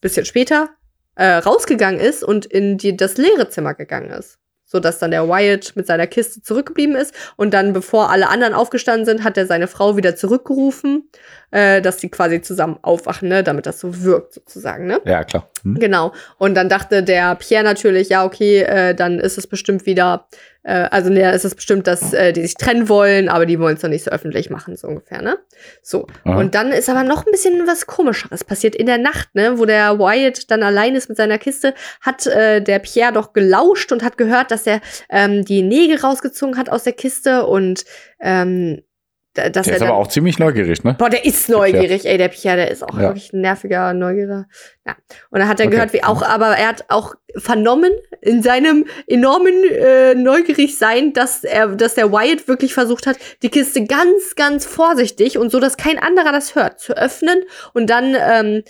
[0.00, 0.70] bisschen später
[1.14, 4.40] äh, rausgegangen ist und in die, das leere Zimmer gegangen ist
[4.74, 7.14] so dass dann der Wyatt mit seiner Kiste zurückgeblieben ist.
[7.36, 11.08] Und dann, bevor alle anderen aufgestanden sind, hat er seine Frau wieder zurückgerufen,
[11.54, 15.00] äh, dass sie quasi zusammen aufwachen, ne, damit das so wirkt sozusagen, ne?
[15.04, 15.48] Ja, klar.
[15.62, 15.78] Hm.
[15.78, 16.12] Genau.
[16.36, 20.26] Und dann dachte der Pierre natürlich, ja, okay, äh, dann ist es bestimmt wieder
[20.64, 23.76] äh, also ne, ist es bestimmt, dass äh, die sich trennen wollen, aber die wollen
[23.76, 25.38] es noch nicht so öffentlich machen, so ungefähr, ne?
[25.80, 26.08] So.
[26.24, 26.38] Aha.
[26.38, 28.74] Und dann ist aber noch ein bisschen was Komischeres passiert.
[28.74, 32.60] In der Nacht, ne, wo der Wyatt dann allein ist mit seiner Kiste, hat äh,
[32.60, 36.82] der Pierre doch gelauscht und hat gehört, dass er ähm, die Nägel rausgezogen hat aus
[36.82, 37.84] der Kiste und
[38.20, 38.82] ähm,
[39.34, 40.94] dass der ist aber auch ziemlich neugierig, ne?
[40.96, 43.02] Boah, der ist neugierig, ey, der Pierre, der ist auch ja.
[43.02, 44.46] wirklich ein nerviger, neugieriger.
[44.86, 44.94] Ja.
[45.30, 45.74] Und dann hat er okay.
[45.74, 51.42] gehört, wie auch, aber er hat auch vernommen in seinem enormen äh, neugierig sein, dass
[51.42, 55.76] er, dass der Wyatt wirklich versucht hat, die Kiste ganz, ganz vorsichtig und so, dass
[55.76, 58.62] kein anderer das hört, zu öffnen und dann ähm,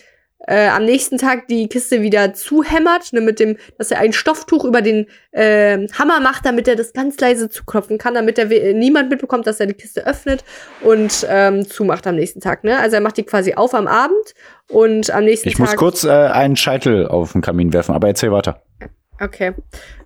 [0.47, 4.65] äh, am nächsten Tag die Kiste wieder zuhämmert, ne, mit dem, dass er ein Stofftuch
[4.65, 9.11] über den äh, Hammer macht, damit er das ganz leise zuklopfen kann, damit er niemand
[9.11, 10.45] mitbekommt, dass er die Kiste öffnet
[10.81, 12.65] und ähm, zumacht am nächsten Tag.
[12.65, 12.79] Ne?
[12.79, 14.35] Also er macht die quasi auf am Abend
[14.69, 15.67] und am nächsten ich Tag.
[15.67, 18.63] Ich muss kurz äh, einen Scheitel auf den Kamin werfen, aber erzähl weiter.
[19.21, 19.55] Okay.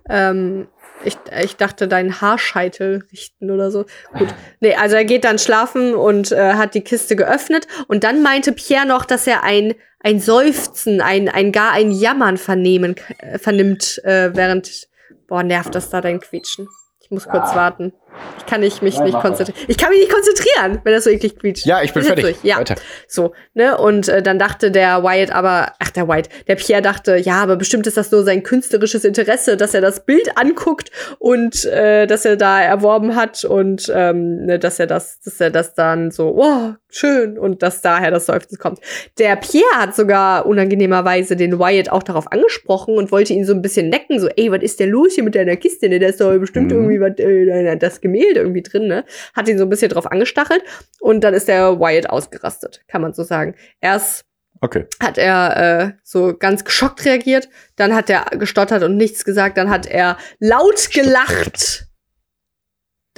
[0.09, 0.67] Ähm,
[1.03, 3.85] ich, ich dachte, deinen Haarscheitel richten oder so.
[4.17, 4.27] Gut.
[4.59, 7.67] Nee, also er geht dann schlafen und äh, hat die Kiste geöffnet.
[7.87, 12.37] Und dann meinte Pierre noch, dass er ein, ein Seufzen, ein, ein gar ein Jammern
[12.37, 14.87] vernehmen, äh, vernimmt, äh, während.
[15.27, 16.67] Boah, nervt das da dein Quietschen.
[17.01, 17.93] Ich muss kurz warten.
[18.37, 19.59] Ich kann nicht, mich Nein, nicht konzentrieren.
[19.67, 21.65] Ich kann mich nicht konzentrieren, wenn das so eklig quietscht.
[21.65, 22.23] Ja, ich bin fertig.
[22.23, 22.37] Durch.
[22.43, 22.57] Ja.
[22.57, 22.75] Weiter.
[23.07, 23.77] So, ne?
[23.77, 27.55] Und äh, dann dachte der Wyatt aber, ach der Wyatt, der Pierre dachte, ja, aber
[27.55, 30.89] bestimmt ist das nur sein künstlerisches Interesse, dass er das Bild anguckt
[31.19, 35.51] und äh, dass er da erworben hat und ähm, ne, dass er das, dass er
[35.51, 38.79] das dann so, oh, schön und dass daher das Seufzen kommt.
[39.19, 43.61] Der Pierre hat sogar unangenehmerweise den Wyatt auch darauf angesprochen und wollte ihn so ein
[43.61, 45.87] bisschen necken, so, ey, was ist denn los hier mit deiner Kiste?
[45.87, 45.99] Ne?
[45.99, 46.77] Da ist doch bestimmt mhm.
[46.77, 49.05] irgendwie was, äh, das Gemälde irgendwie drin, ne?
[49.35, 50.63] Hat ihn so ein bisschen drauf angestachelt
[50.99, 53.55] und dann ist der Wyatt ausgerastet, kann man so sagen.
[53.81, 54.25] Erst
[54.61, 54.87] Okay.
[55.01, 57.47] Hat er äh, so ganz geschockt reagiert,
[57.77, 61.89] dann hat er gestottert und nichts gesagt, dann hat er laut gelacht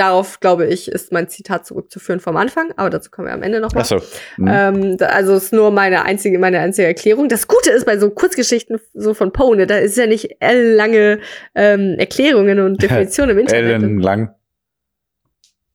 [0.01, 3.59] darauf, glaube ich, ist mein Zitat zurückzuführen vom Anfang, aber dazu kommen wir am Ende
[3.59, 3.81] noch mal.
[3.81, 4.01] Ach so.
[4.37, 4.47] Mhm.
[4.47, 7.29] Ähm, also ist nur meine einzige, meine einzige Erklärung.
[7.29, 11.19] Das Gute ist bei so Kurzgeschichten so von Poe, ne, da ist ja nicht ellenlange
[11.53, 13.83] ähm, Erklärungen und Definitionen im Internet.
[13.83, 14.33] Ellenlang.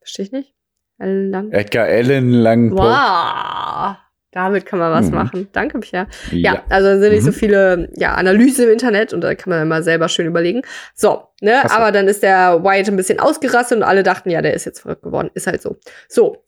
[0.07, 0.55] Verstehe ich nicht?
[0.99, 1.51] Ellenlang.
[1.51, 2.71] Edgar Ellenlang.
[2.71, 3.97] Wow.
[4.31, 5.15] Damit kann man was mhm.
[5.15, 5.49] machen.
[5.53, 6.07] Danke, Pierre.
[6.31, 7.27] Ja, ja also sind nicht mhm.
[7.27, 10.63] so viele ja, Analyse im Internet und da kann man immer selber schön überlegen.
[10.95, 14.55] So, ne, aber dann ist der White ein bisschen ausgerastet und alle dachten, ja, der
[14.55, 15.31] ist jetzt verrückt geworden.
[15.35, 15.77] Ist halt so.
[16.09, 16.45] So.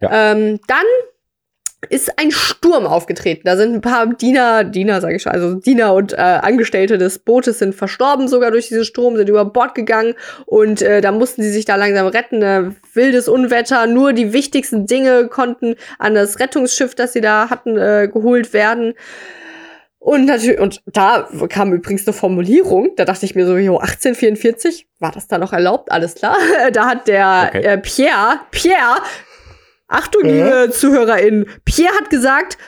[0.00, 0.32] Ja.
[0.32, 0.84] Ähm, dann
[1.88, 3.42] ist ein Sturm aufgetreten.
[3.44, 7.18] Da sind ein paar Diener, Diener sage ich schon, also Diener und äh, Angestellte des
[7.18, 10.14] Bootes sind verstorben sogar durch diesen Sturm, sind über Bord gegangen
[10.46, 12.42] und äh, da mussten sie sich da langsam retten.
[12.42, 17.76] Äh, wildes Unwetter, nur die wichtigsten Dinge konnten an das Rettungsschiff, das sie da hatten,
[17.76, 18.94] äh, geholt werden.
[19.98, 24.88] Und natürlich, und da kam übrigens eine Formulierung, da dachte ich mir so, jo, 1844,
[24.98, 25.92] war das da noch erlaubt?
[25.92, 26.36] Alles klar.
[26.72, 27.62] da hat der okay.
[27.62, 28.96] äh, Pierre, Pierre
[29.92, 30.32] Achtung, äh?
[30.32, 31.46] liebe ZuhörerInnen.
[31.64, 32.58] Pierre hat gesagt,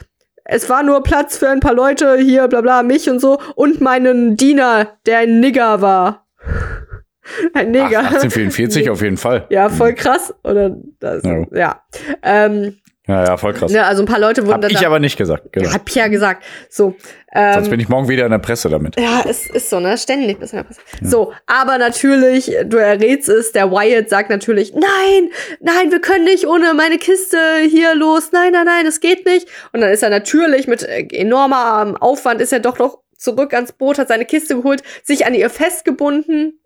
[0.44, 3.80] es war nur Platz für ein paar Leute hier, bla bla, mich und so, und
[3.80, 6.26] meinen Diener, der ein Nigger war.
[7.54, 8.00] ein Nigger.
[8.00, 9.46] Ach, 1844 auf jeden Fall.
[9.48, 10.34] Ja, voll krass.
[10.44, 11.44] Oder das, ja.
[11.52, 11.82] ja.
[12.22, 12.76] Ähm,
[13.06, 13.70] ja, ja, voll krass.
[13.70, 15.52] Ne, also ein paar Leute wurden Hab ich aber nicht gesagt.
[15.52, 15.70] Genau.
[15.70, 16.42] Hat Pierre gesagt.
[16.70, 16.96] So.
[17.34, 18.98] Ähm, Sonst bin ich morgen wieder in der Presse damit.
[18.98, 19.98] Ja, es ist so, ne?
[19.98, 20.80] Ständig bist du in der Presse.
[21.02, 21.10] Ja.
[21.10, 25.30] So, aber natürlich, du errätst es, der Wyatt sagt natürlich, nein,
[25.60, 27.36] nein, wir können nicht ohne meine Kiste
[27.68, 28.30] hier los.
[28.32, 29.48] Nein, nein, nein, das geht nicht.
[29.74, 33.72] Und dann ist er natürlich mit äh, enormer Aufwand, ist er doch noch zurück ans
[33.72, 36.58] Boot, hat seine Kiste geholt, sich an ihr festgebunden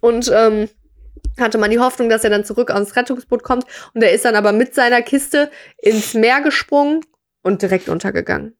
[0.00, 0.68] und ähm,
[1.38, 3.64] hatte man die Hoffnung, dass er dann zurück ans Rettungsboot kommt.
[3.94, 7.00] Und er ist dann aber mit seiner Kiste ins Meer gesprungen
[7.42, 8.56] und direkt untergegangen.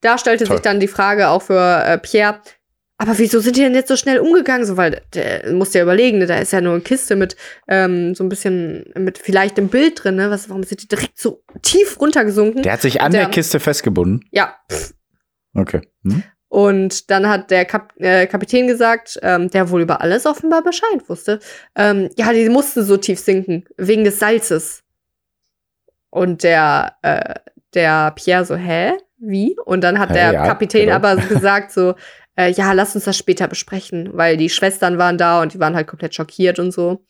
[0.00, 0.56] Da stellte Toll.
[0.56, 2.40] sich dann die Frage auch für äh, Pierre,
[2.98, 4.66] aber wieso sind die denn jetzt so schnell umgegangen?
[4.66, 6.26] So, weil der muss ja überlegen, ne?
[6.26, 7.36] da ist ja nur eine Kiste mit
[7.68, 10.30] ähm, so ein bisschen mit vielleicht einem Bild drin, ne?
[10.30, 12.62] Was, warum sind die direkt so tief runtergesunken?
[12.62, 14.24] Der hat sich an der, der Kiste festgebunden.
[14.30, 14.56] Ja.
[15.52, 15.82] Okay.
[16.04, 16.22] Hm?
[16.56, 21.06] Und dann hat der Kap äh, Kapitän gesagt, ähm, der wohl über alles offenbar Bescheid
[21.06, 21.38] wusste,
[21.74, 24.82] ähm, ja, die mussten so tief sinken, wegen des Salzes.
[26.08, 27.34] Und der, äh,
[27.74, 28.94] der Pierre so, hä?
[29.18, 29.54] Wie?
[29.66, 30.96] Und dann hat der ja, Kapitän genau.
[30.96, 31.94] aber gesagt so,
[32.38, 35.76] äh, ja, lass uns das später besprechen, weil die Schwestern waren da und die waren
[35.76, 37.04] halt komplett schockiert und so.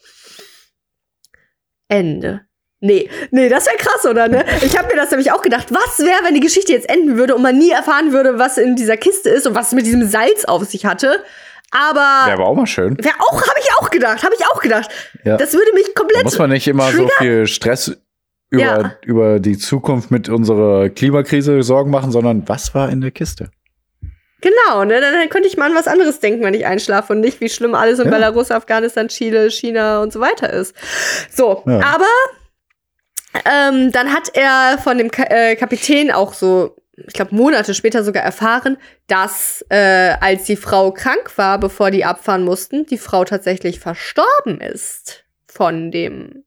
[1.86, 2.40] Ende.
[2.80, 4.44] Nee, nee, das wäre krass, oder ne?
[4.62, 5.68] Ich habe mir das nämlich auch gedacht.
[5.70, 8.76] Was wäre, wenn die Geschichte jetzt enden würde und man nie erfahren würde, was in
[8.76, 11.24] dieser Kiste ist und was es mit diesem Salz auf sich hatte?
[11.70, 12.26] Aber.
[12.26, 12.96] Wäre aber auch mal schön.
[13.02, 14.90] Wäre auch, habe ich auch gedacht, habe ich auch gedacht.
[15.24, 15.38] Ja.
[15.38, 16.20] Das würde mich komplett.
[16.20, 17.08] Da muss man nicht immer triggern.
[17.08, 17.96] so viel Stress
[18.50, 18.92] über, ja.
[19.04, 23.50] über die Zukunft mit unserer Klimakrise Sorgen machen, sondern was war in der Kiste?
[24.42, 25.00] Genau, ne?
[25.00, 27.74] Dann könnte ich mal an was anderes denken, wenn ich einschlafe und nicht, wie schlimm
[27.74, 28.12] alles in ja.
[28.12, 30.74] Belarus, Afghanistan, Chile, China und so weiter ist.
[31.30, 32.06] So, aber
[33.44, 38.04] ähm, dann hat er von dem Ka äh, Kapitän auch so, ich glaube, Monate später
[38.04, 43.24] sogar erfahren, dass äh, als die Frau krank war, bevor die abfahren mussten, die Frau
[43.24, 46.44] tatsächlich verstorben ist von dem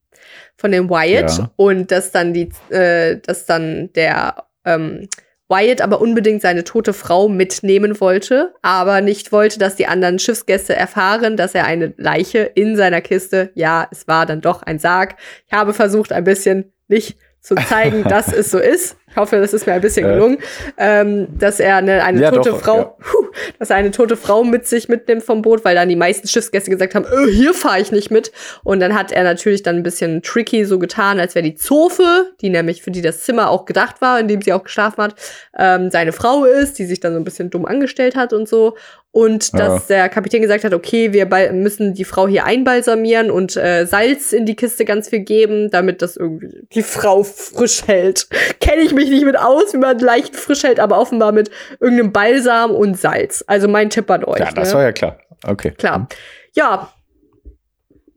[0.60, 1.52] von dem Wyatt ja.
[1.56, 5.08] und dass dann die, äh, dass dann der ähm,
[5.48, 10.76] Wyatt aber unbedingt seine tote Frau mitnehmen wollte, aber nicht wollte, dass die anderen Schiffsgäste
[10.76, 15.16] erfahren, dass er eine Leiche in seiner Kiste, ja, es war dann doch ein Sarg.
[15.48, 18.98] Ich habe versucht, ein bisschen nicht zu zeigen, dass es so ist.
[19.12, 20.38] Ich hoffe, das ist mir ein bisschen gelungen,
[20.78, 21.01] äh.
[21.01, 22.84] ähm, dass er eine, eine ja, tote doch, Frau, ja.
[22.84, 26.28] puh, dass er eine tote Frau mit sich mitnimmt vom Boot, weil dann die meisten
[26.28, 28.32] Schiffsgäste gesagt haben, öh, hier fahre ich nicht mit.
[28.64, 32.32] Und dann hat er natürlich dann ein bisschen tricky so getan, als wäre die Zofe,
[32.41, 35.16] die nämlich für die das Zimmer auch gedacht war, in dem sie auch geschlafen hat,
[35.57, 38.76] ähm, seine Frau ist, die sich dann so ein bisschen dumm angestellt hat und so.
[39.12, 39.95] Und dass ja.
[39.95, 44.45] der Kapitän gesagt hat, okay, wir müssen die Frau hier einbalsamieren und äh, Salz in
[44.45, 48.28] die Kiste ganz viel geben, damit das irgendwie die Frau frisch hält.
[48.62, 52.12] Kenne ich mich nicht mit aus, wie man leicht frisch hält, aber offenbar mit irgendeinem
[52.12, 53.43] Balsam und Salz.
[53.47, 54.39] Also mein Tipp an euch.
[54.39, 54.76] Ja, das ne?
[54.76, 55.18] war ja klar.
[55.45, 55.72] Okay.
[55.72, 56.08] Klar.
[56.54, 56.91] Ja.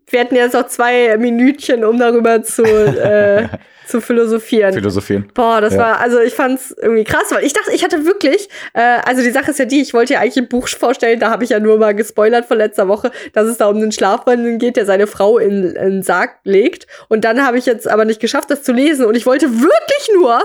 [0.08, 3.48] Wir hatten jetzt noch zwei Minütchen, um darüber zu äh,
[3.92, 4.72] zu philosophieren.
[4.72, 5.28] Philosophieren.
[5.34, 5.80] Boah, das ja.
[5.80, 9.30] war, also ich fand's irgendwie krass, weil ich dachte, ich hatte wirklich, äh, also die
[9.30, 11.60] Sache ist ja die, ich wollte ja eigentlich ein Buch vorstellen, da habe ich ja
[11.60, 15.06] nur mal gespoilert von letzter Woche, dass es da um den Schlafwandeln geht, der seine
[15.06, 16.86] Frau in, in den Sarg legt.
[17.08, 19.04] Und dann habe ich jetzt aber nicht geschafft, das zu lesen.
[19.04, 20.42] Und ich wollte wirklich nur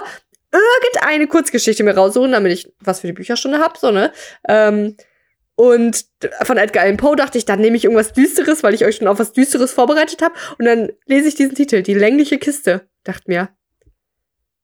[0.51, 4.11] irgendeine Kurzgeschichte mir raussuchen, damit ich was für die Bücherstunde hab, so, ne?
[4.47, 4.95] Ähm,
[5.55, 6.05] und
[6.43, 9.07] von Edgar Allan Poe dachte ich, dann nehme ich irgendwas Düsteres, weil ich euch schon
[9.07, 10.35] auf was Düsteres vorbereitet habe.
[10.59, 12.87] Und dann lese ich diesen Titel, Die längliche Kiste.
[13.03, 13.49] Dachte mir,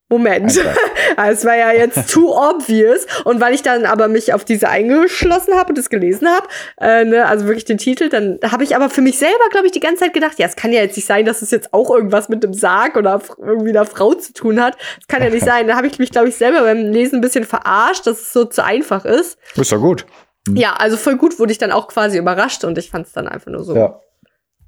[0.08, 0.52] Moment,
[1.18, 3.06] es war ja jetzt too obvious.
[3.24, 6.48] Und weil ich dann aber mich auf diese eingeschlossen habe und das gelesen habe,
[6.80, 9.72] äh, ne, also wirklich den Titel, dann habe ich aber für mich selber, glaube ich,
[9.72, 11.90] die ganze Zeit gedacht, ja, es kann ja jetzt nicht sein, dass es jetzt auch
[11.90, 14.78] irgendwas mit dem Sarg oder irgendwie einer Frau zu tun hat.
[14.98, 15.68] Das kann ja nicht sein.
[15.68, 18.46] Da habe ich mich, glaube ich, selber beim Lesen ein bisschen verarscht, dass es so
[18.46, 19.38] zu einfach ist.
[19.56, 20.06] Ist ja gut.
[20.48, 20.56] Hm.
[20.56, 23.28] Ja, also voll gut wurde ich dann auch quasi überrascht und ich fand es dann
[23.28, 23.76] einfach nur so.
[23.76, 24.00] Ja.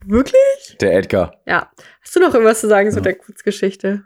[0.06, 0.78] Wirklich?
[0.80, 1.42] Der Edgar.
[1.46, 1.72] Ja.
[2.02, 2.94] Hast du noch irgendwas zu sagen ja.
[2.94, 4.04] zu der Kurzgeschichte?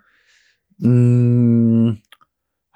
[0.78, 1.96] Mm,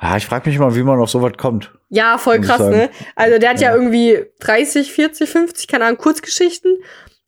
[0.03, 1.71] ja, ich frage mich mal, wie man auf sowas kommt.
[1.89, 2.89] Ja, voll krass, ne?
[3.15, 3.69] Also der hat ja.
[3.69, 3.75] ja.
[3.75, 6.77] irgendwie 30, 40, 50, keine Ahnung, Kurzgeschichten.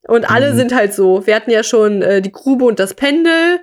[0.08, 0.58] Und alle mhm.
[0.58, 1.26] sind halt so.
[1.26, 3.62] Wir hatten ja schon äh, die Grube und das Pendel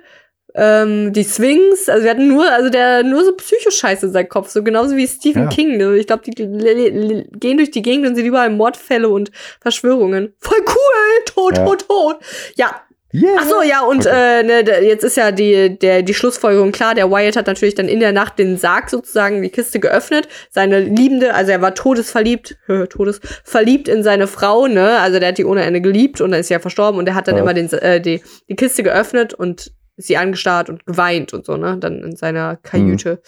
[0.55, 4.49] ähm, die Swings, also wir hatten nur, also der nur so Psychoscheiße in seinem Kopf,
[4.49, 5.49] so genauso wie Stephen ja.
[5.49, 5.81] King.
[5.81, 10.33] Also ich glaube, die gehen durch die Gegend und sind überall Mordfälle und Verschwörungen.
[10.39, 11.23] Voll cool!
[11.25, 11.65] Tot, ja.
[11.65, 12.17] tot, tot.
[12.55, 12.81] Ja.
[13.13, 13.37] Yeah.
[13.39, 14.39] Ach so, ja, und okay.
[14.39, 16.95] äh, ne, jetzt ist ja die, der, die Schlussfolgerung klar.
[16.95, 20.27] Der Wyatt hat natürlich dann in der Nacht den Sarg sozusagen, die Kiste geöffnet.
[20.49, 22.57] Seine Liebende, also er war todesverliebt,
[22.89, 24.99] todesverliebt in seine Frau, ne?
[24.99, 27.27] Also der hat die ohne Ende geliebt und er ist ja verstorben und er hat
[27.27, 27.43] dann ja.
[27.43, 31.77] immer den, äh, die, die Kiste geöffnet und sie angestarrt und geweint und so, ne?
[31.79, 33.11] Dann in seiner Kajüte.
[33.11, 33.19] Mhm.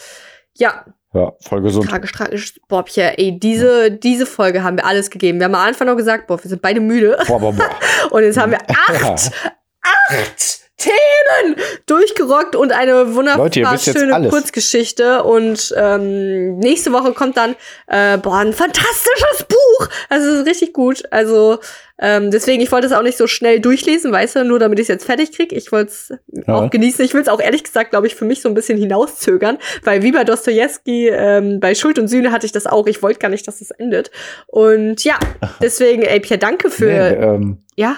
[0.57, 0.85] Ja.
[1.13, 1.87] Ja, voll gesund.
[1.87, 2.59] Tragisch, tragisch.
[2.67, 5.39] Boah, Pierre, ey, diese, diese Folge haben wir alles gegeben.
[5.39, 7.17] Wir haben am Anfang noch gesagt, boah, wir sind beide müde.
[7.27, 7.69] Boah, boah, boah.
[8.11, 9.31] und jetzt haben wir acht,
[10.09, 11.55] acht Themen
[11.85, 15.23] durchgerockt und eine wunderbar Leute, schöne Kurzgeschichte.
[15.23, 17.55] Und ähm, nächste Woche kommt dann
[17.87, 19.87] äh, boah, ein fantastisches Buch.
[20.09, 21.03] Also es ist richtig gut.
[21.11, 21.59] Also
[21.97, 24.83] ähm, deswegen, ich wollte es auch nicht so schnell durchlesen, weißt du, nur damit ich
[24.83, 25.55] es jetzt fertig kriege.
[25.55, 26.53] Ich wollte es ja.
[26.53, 27.05] auch genießen.
[27.05, 30.03] Ich will es auch ehrlich gesagt, glaube ich, für mich so ein bisschen hinauszögern, weil
[30.03, 32.85] wie bei Dostoevsky, ähm, bei Schuld und Sühne hatte ich das auch.
[32.87, 34.11] Ich wollte gar nicht, dass es endet.
[34.47, 35.17] Und ja,
[35.61, 36.85] deswegen, ey, Pierre, danke für.
[36.85, 37.95] Nee, ähm, ja.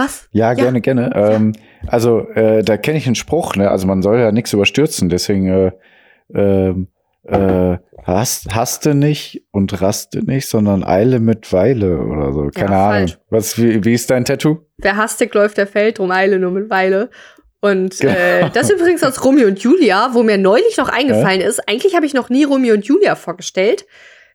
[0.00, 0.28] Was?
[0.32, 0.80] Ja, gerne, ja.
[0.80, 1.12] gerne.
[1.14, 1.52] Ähm,
[1.86, 3.70] also, äh, da kenne ich einen Spruch, ne?
[3.70, 5.72] Also man soll ja nichts überstürzen, deswegen äh,
[6.34, 6.74] äh,
[7.24, 12.48] äh, hast, haste nicht und raste nicht, sondern eile mit Weile oder so.
[12.48, 13.10] Keine ja, Ahnung.
[13.28, 14.60] Was, wie, wie ist dein Tattoo?
[14.78, 17.10] Wer hastig läuft, der fällt, drum eile nur mit Weile.
[17.60, 18.14] Und genau.
[18.14, 21.46] äh, das übrigens aus Romeo und Julia, wo mir neulich noch eingefallen ja?
[21.46, 21.68] ist.
[21.68, 23.84] Eigentlich habe ich noch nie Romeo und Julia vorgestellt.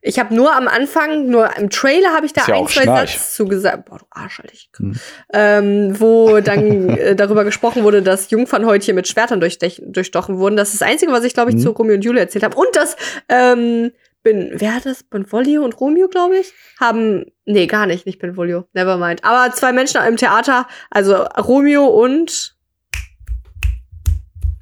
[0.08, 3.36] Ich habe nur am Anfang, nur im Trailer habe ich da ja ein, zwei Satz
[3.36, 3.86] zugesagt.
[3.86, 4.53] Boah, du Arsch, Alter.
[4.53, 4.95] Ich, hm.
[5.34, 10.58] ähm, wo dann äh, darüber gesprochen wurde, dass Jungfernhäutchen mit Schwertern durchstochen wurden.
[10.58, 11.64] Das ist das Einzige, was ich, glaube ich, hm.
[11.64, 12.56] zu Romeo und Julia erzählt habe.
[12.56, 12.95] Und das,
[13.30, 13.91] ähm,
[14.22, 15.01] bin, wer hat das?
[15.01, 19.24] Benvolio und Romeo, glaube ich, haben, nee, gar nicht, nicht Benvolio, never mind.
[19.24, 22.56] Aber zwei Menschen im Theater, also Romeo und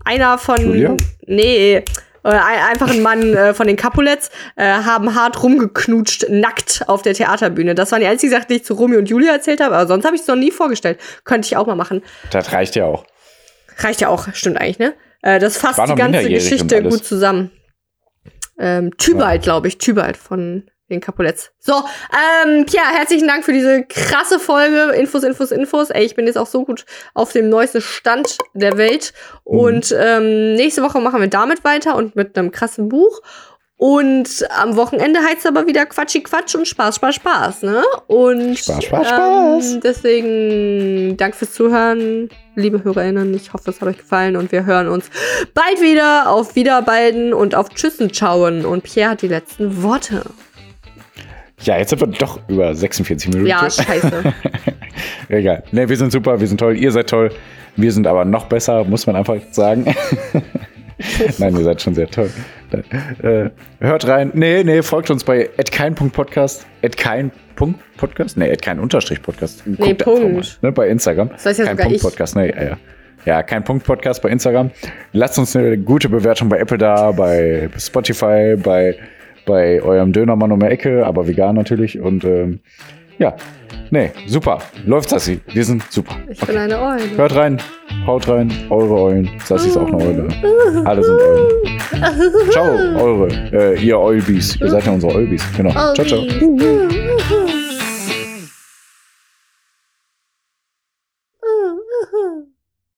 [0.05, 0.95] einer von, Julia?
[1.25, 1.83] nee,
[2.29, 7.75] einfach ein Mann äh, von den Capulets, äh, haben hart rumgeknutscht, nackt auf der Theaterbühne.
[7.75, 10.05] Das waren die einzigen Sachen, die ich zu Romeo und Julia erzählt habe, aber sonst
[10.05, 10.99] habe ich es noch nie vorgestellt.
[11.23, 12.01] Könnte ich auch mal machen.
[12.31, 13.05] Das reicht ja auch.
[13.77, 14.93] Reicht ja auch, stimmt eigentlich, ne?
[15.21, 17.51] Äh, das fasst die ganze Geschichte gut zusammen.
[18.59, 19.51] Ähm, Tybalt, ja.
[19.51, 21.51] glaube ich, Tybalt von den Capuletts.
[21.59, 24.93] So, ähm, Pia, herzlichen Dank für diese krasse Folge.
[24.95, 25.89] Infos, Infos, Infos.
[25.89, 29.13] Ey, ich bin jetzt auch so gut auf dem neuesten Stand der Welt.
[29.45, 29.59] Mhm.
[29.59, 33.21] Und ähm, nächste Woche machen wir damit weiter und mit einem krassen Buch.
[33.85, 37.83] Und am Wochenende heißt es aber wieder Quatschi Quatsch und Spaß, Spaß, Spaß, ne?
[38.07, 39.73] Und Spaß, Spaß, Spaß.
[39.73, 43.33] Ähm, deswegen Dank fürs Zuhören, liebe HörerInnen.
[43.33, 45.09] Ich hoffe, es hat euch gefallen und wir hören uns
[45.53, 46.29] bald wieder.
[46.29, 48.63] Auf Wiederbeiden und auf Tschüssen schauen.
[48.63, 50.21] Und Pierre hat die letzten Worte.
[51.61, 53.47] Ja, jetzt sind wir doch über 46 Minuten.
[53.47, 54.33] Ja, scheiße.
[55.29, 55.63] Egal.
[55.71, 57.31] Ne, wir sind super, wir sind toll, ihr seid toll.
[57.75, 59.85] Wir sind aber noch besser, muss man einfach sagen.
[61.37, 62.29] Nein, ihr seid schon sehr toll.
[63.21, 63.49] Äh,
[63.79, 64.31] hört rein.
[64.33, 66.65] Nee, nee, folgt uns bei @kein.podcast,
[66.97, 69.63] @kein.podcast, nee, @kein_podcast.
[69.65, 70.59] Nee, Punkt.
[70.61, 71.29] Ne, bei Instagram.
[71.29, 72.77] Das heißt ja kein Punkt Podcast, nee, ja, ja.
[73.25, 74.71] Ja, kein Punkt Podcast bei Instagram.
[75.13, 78.97] Lasst uns eine gute Bewertung bei Apple da, bei Spotify, bei
[79.45, 81.99] bei eurem Dönermann um die Ecke, aber vegan natürlich.
[81.99, 82.59] Und ähm,
[83.19, 83.35] ja,
[83.91, 84.59] nee, super.
[84.85, 85.39] Läuft Sassi.
[85.53, 86.15] Wir sind super.
[86.29, 86.51] Ich okay.
[86.51, 87.17] bin eine Eule.
[87.17, 87.59] Hört rein,
[88.05, 89.29] haut rein, eure Eulen.
[89.43, 90.27] Sassi ist auch eine Eule.
[90.85, 92.51] Alle sind Eulen.
[92.51, 92.69] Ciao,
[93.01, 94.55] eure, äh, ihr Eulbies.
[94.59, 95.43] Ihr seid ja unsere Eulbies.
[95.55, 95.71] Genau.
[95.71, 96.23] Ciao, ciao.